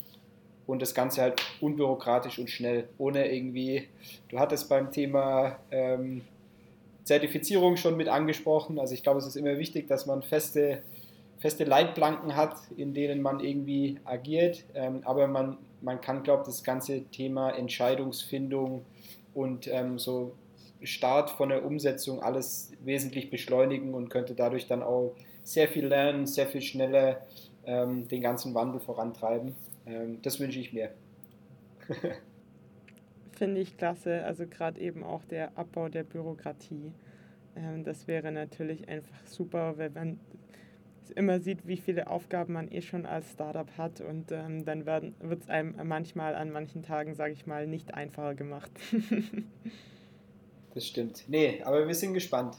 und 0.67 0.83
das 0.83 0.95
Ganze 0.95 1.23
halt 1.23 1.43
unbürokratisch 1.61 2.39
und 2.39 2.51
schnell, 2.51 2.89
ohne 2.99 3.33
irgendwie, 3.33 3.89
du 4.29 4.39
hattest 4.39 4.69
beim 4.69 4.91
Thema 4.91 5.59
ähm, 5.71 6.23
Zertifizierung 7.05 7.77
schon 7.77 7.97
mit 7.97 8.09
angesprochen, 8.09 8.79
also 8.79 8.93
ich 8.93 9.03
glaube, 9.03 9.21
es 9.21 9.27
ist 9.27 9.37
immer 9.37 9.59
wichtig, 9.59 9.87
dass 9.87 10.07
man 10.07 10.23
feste, 10.23 10.83
feste 11.39 11.65
Leitplanken 11.65 12.37
hat, 12.37 12.57
in 12.77 12.95
denen 12.95 13.21
man 13.23 13.41
irgendwie 13.41 13.99
agiert, 14.05 14.65
ähm, 14.75 15.03
aber 15.05 15.27
man, 15.27 15.59
man 15.81 16.01
kann, 16.01 16.23
glaube 16.23 16.43
ich, 16.43 16.47
das 16.49 16.65
ganze 16.65 17.05
Thema 17.05 17.51
Entscheidungsfindung 17.51 18.85
und 19.35 19.69
ähm, 19.69 19.99
so 19.99 20.35
Start 20.83 21.31
von 21.31 21.49
der 21.49 21.65
Umsetzung 21.65 22.23
alles 22.23 22.73
wesentlich 22.85 23.31
beschleunigen 23.31 23.95
und 23.95 24.09
könnte 24.09 24.35
dadurch 24.35 24.67
dann 24.67 24.83
auch 24.83 25.15
sehr 25.43 25.69
viel 25.69 25.87
lernen, 25.87 26.27
sehr 26.27 26.47
viel 26.47 26.61
schneller 26.61 27.27
ähm, 27.65 28.09
den 28.09 28.21
ganzen 28.21 28.55
Wandel 28.55 28.81
vorantreiben. 28.81 29.55
Ähm, 29.87 30.21
das 30.23 30.39
wünsche 30.39 30.61
ich 30.61 30.73
mir. 30.73 30.91
Finde 33.33 33.61
ich 33.61 33.77
klasse, 33.77 34.25
also 34.25 34.47
gerade 34.47 34.81
eben 34.81 35.03
auch 35.05 35.25
der 35.25 35.57
Abbau 35.59 35.89
der 35.89 36.05
Bürokratie. 36.05 36.93
Ähm, 37.55 37.85
das 37.85 38.07
wäre 38.07 38.33
natürlich 38.33 38.89
einfach 38.89 39.27
super, 39.27 39.79
wenn 39.79 39.93
man 39.93 40.21
immer 41.11 41.41
sieht, 41.41 41.67
wie 41.67 41.77
viele 41.77 42.09
Aufgaben 42.09 42.53
man 42.53 42.71
eh 42.71 42.83
schon 42.83 43.07
als 43.07 43.33
Startup 43.33 43.69
hat 43.77 44.01
und 44.01 44.33
ähm, 44.33 44.65
dann 44.65 44.87
wird 44.87 45.43
es 45.43 45.49
einem 45.49 45.77
manchmal 45.85 46.35
an 46.35 46.51
manchen 46.51 46.83
Tagen, 46.83 47.15
sage 47.15 47.33
ich 47.33 47.47
mal, 47.47 47.67
nicht 47.67 47.95
einfacher 47.95 48.35
gemacht. 48.35 48.71
das 50.75 50.87
stimmt. 50.87 51.25
Nee, 51.29 51.63
aber 51.65 51.87
wir 51.87 51.95
sind 51.95 52.15
gespannt. 52.15 52.57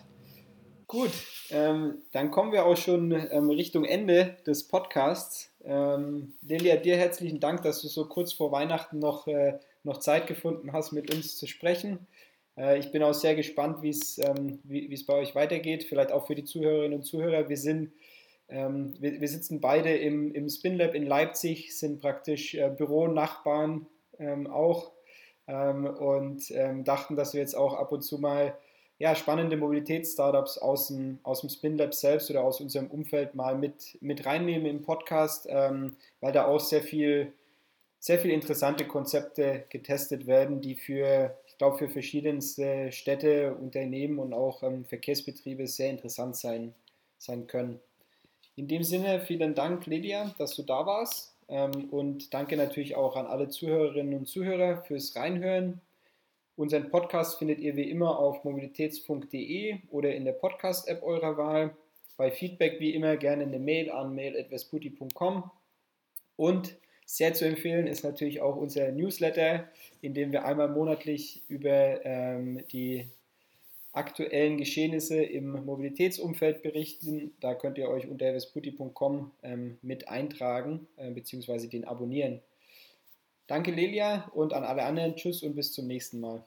Gut, 0.87 1.11
ähm, 1.49 2.01
dann 2.13 2.31
kommen 2.31 2.53
wir 2.53 2.65
auch 2.65 2.77
schon 2.77 3.11
ähm, 3.11 3.49
Richtung 3.49 3.83
Ende 3.83 4.37
des 4.47 4.69
Podcasts. 4.69 5.51
Ähm, 5.65 6.33
Delia, 6.41 6.77
dir 6.77 6.95
herzlichen 6.95 7.41
Dank, 7.41 7.61
dass 7.63 7.81
du 7.81 7.89
so 7.89 8.05
kurz 8.05 8.31
vor 8.31 8.53
Weihnachten 8.53 8.99
noch, 8.99 9.27
äh, 9.27 9.59
noch 9.83 9.97
Zeit 9.97 10.27
gefunden 10.27 10.71
hast, 10.71 10.93
mit 10.93 11.13
uns 11.13 11.35
zu 11.35 11.45
sprechen. 11.45 12.07
Äh, 12.57 12.79
ich 12.79 12.91
bin 12.93 13.03
auch 13.03 13.13
sehr 13.13 13.35
gespannt, 13.35 13.79
ähm, 13.83 14.59
wie 14.63 14.93
es 14.93 15.05
bei 15.05 15.15
euch 15.15 15.35
weitergeht, 15.35 15.83
vielleicht 15.83 16.13
auch 16.13 16.25
für 16.25 16.35
die 16.35 16.45
Zuhörerinnen 16.45 16.99
und 16.99 17.03
Zuhörer. 17.03 17.49
Wir 17.49 17.57
sind 17.57 17.91
ähm, 18.49 18.93
wir, 18.99 19.19
wir, 19.19 19.27
sitzen 19.27 19.59
beide 19.59 19.95
im, 19.95 20.33
im 20.33 20.47
SpinLab 20.47 20.93
in 20.93 21.05
Leipzig, 21.05 21.77
sind 21.77 21.99
praktisch 21.99 22.55
äh, 22.55 22.69
Büronachbarn 22.69 23.87
ähm, 24.19 24.47
auch 24.47 24.91
ähm, 25.47 25.85
und 25.85 26.49
ähm, 26.51 26.83
dachten, 26.83 27.15
dass 27.15 27.33
wir 27.33 27.41
jetzt 27.41 27.55
auch 27.55 27.73
ab 27.73 27.91
und 27.91 28.01
zu 28.01 28.19
mal 28.19 28.55
ja, 28.99 29.15
spannende 29.15 29.57
Mobilitätsstartups 29.57 30.57
aus 30.57 30.87
dem, 30.87 31.19
aus 31.23 31.41
dem 31.41 31.49
SpinLab 31.49 31.93
selbst 31.93 32.31
oder 32.31 32.43
aus 32.43 32.61
unserem 32.61 32.87
Umfeld 32.87 33.35
mal 33.35 33.55
mit, 33.55 33.97
mit 34.01 34.25
reinnehmen 34.25 34.65
im 34.65 34.81
Podcast, 34.81 35.45
ähm, 35.49 35.95
weil 36.19 36.31
da 36.31 36.45
auch 36.45 36.59
sehr 36.59 36.81
viel, 36.81 37.33
sehr 37.99 38.17
viel 38.17 38.31
interessante 38.31 38.87
Konzepte 38.87 39.65
getestet 39.69 40.25
werden, 40.25 40.61
die 40.61 40.75
für, 40.75 41.37
ich 41.47 41.57
glaube, 41.57 41.77
für 41.77 41.89
verschiedenste 41.89 42.91
Städte, 42.91 43.53
Unternehmen 43.55 44.17
und 44.17 44.33
auch 44.33 44.63
ähm, 44.63 44.85
Verkehrsbetriebe 44.85 45.67
sehr 45.67 45.91
interessant 45.91 46.35
sein, 46.35 46.73
sein 47.19 47.45
können. 47.45 47.79
In 48.57 48.67
dem 48.67 48.83
Sinne, 48.83 49.21
vielen 49.21 49.53
Dank, 49.53 49.85
Lydia, 49.85 50.33
dass 50.39 50.55
du 50.55 50.63
da 50.63 50.83
warst. 50.87 51.35
Ähm, 51.47 51.89
und 51.91 52.33
danke 52.33 52.57
natürlich 52.57 52.95
auch 52.95 53.15
an 53.15 53.27
alle 53.27 53.49
Zuhörerinnen 53.49 54.17
und 54.17 54.27
Zuhörer 54.27 54.81
fürs 54.81 55.15
Reinhören. 55.15 55.79
Unseren 56.55 56.89
Podcast 56.89 57.37
findet 57.37 57.59
ihr 57.59 57.75
wie 57.75 57.87
immer 57.87 58.17
auf 58.17 58.43
mobilitätsfunk.de 58.43 59.77
oder 59.91 60.15
in 60.15 60.25
der 60.25 60.31
Podcast-App 60.31 61.03
eurer 61.03 61.37
Wahl. 61.37 61.77
Bei 62.17 62.31
Feedback 62.31 62.79
wie 62.79 62.95
immer 62.95 63.15
gerne 63.17 63.43
eine 63.43 63.59
Mail 63.59 63.91
an 63.91 64.15
mail.vesputi.com. 64.15 65.51
Und 66.35 66.77
sehr 67.05 67.35
zu 67.35 67.45
empfehlen 67.45 67.85
ist 67.85 68.03
natürlich 68.03 68.41
auch 68.41 68.55
unser 68.55 68.91
Newsletter, 68.91 69.65
in 70.01 70.15
dem 70.15 70.31
wir 70.31 70.45
einmal 70.45 70.69
monatlich 70.69 71.43
über 71.47 72.03
ähm, 72.03 72.63
die 72.71 73.07
aktuellen 73.93 74.57
Geschehnisse 74.57 75.23
im 75.23 75.65
Mobilitätsumfeld 75.65 76.61
berichten. 76.61 77.33
Da 77.39 77.55
könnt 77.55 77.77
ihr 77.77 77.89
euch 77.89 78.07
unter 78.07 78.33
vesputi.com 78.33 79.31
ähm, 79.43 79.77
mit 79.81 80.07
eintragen 80.07 80.87
äh, 80.97 81.11
bzw. 81.11 81.67
den 81.67 81.85
abonnieren. 81.85 82.41
Danke 83.47 83.71
Lelia 83.71 84.29
und 84.33 84.53
an 84.53 84.63
alle 84.63 84.83
anderen. 84.83 85.15
Tschüss 85.15 85.41
und 85.41 85.55
bis 85.55 85.71
zum 85.71 85.87
nächsten 85.87 86.19
Mal. 86.19 86.43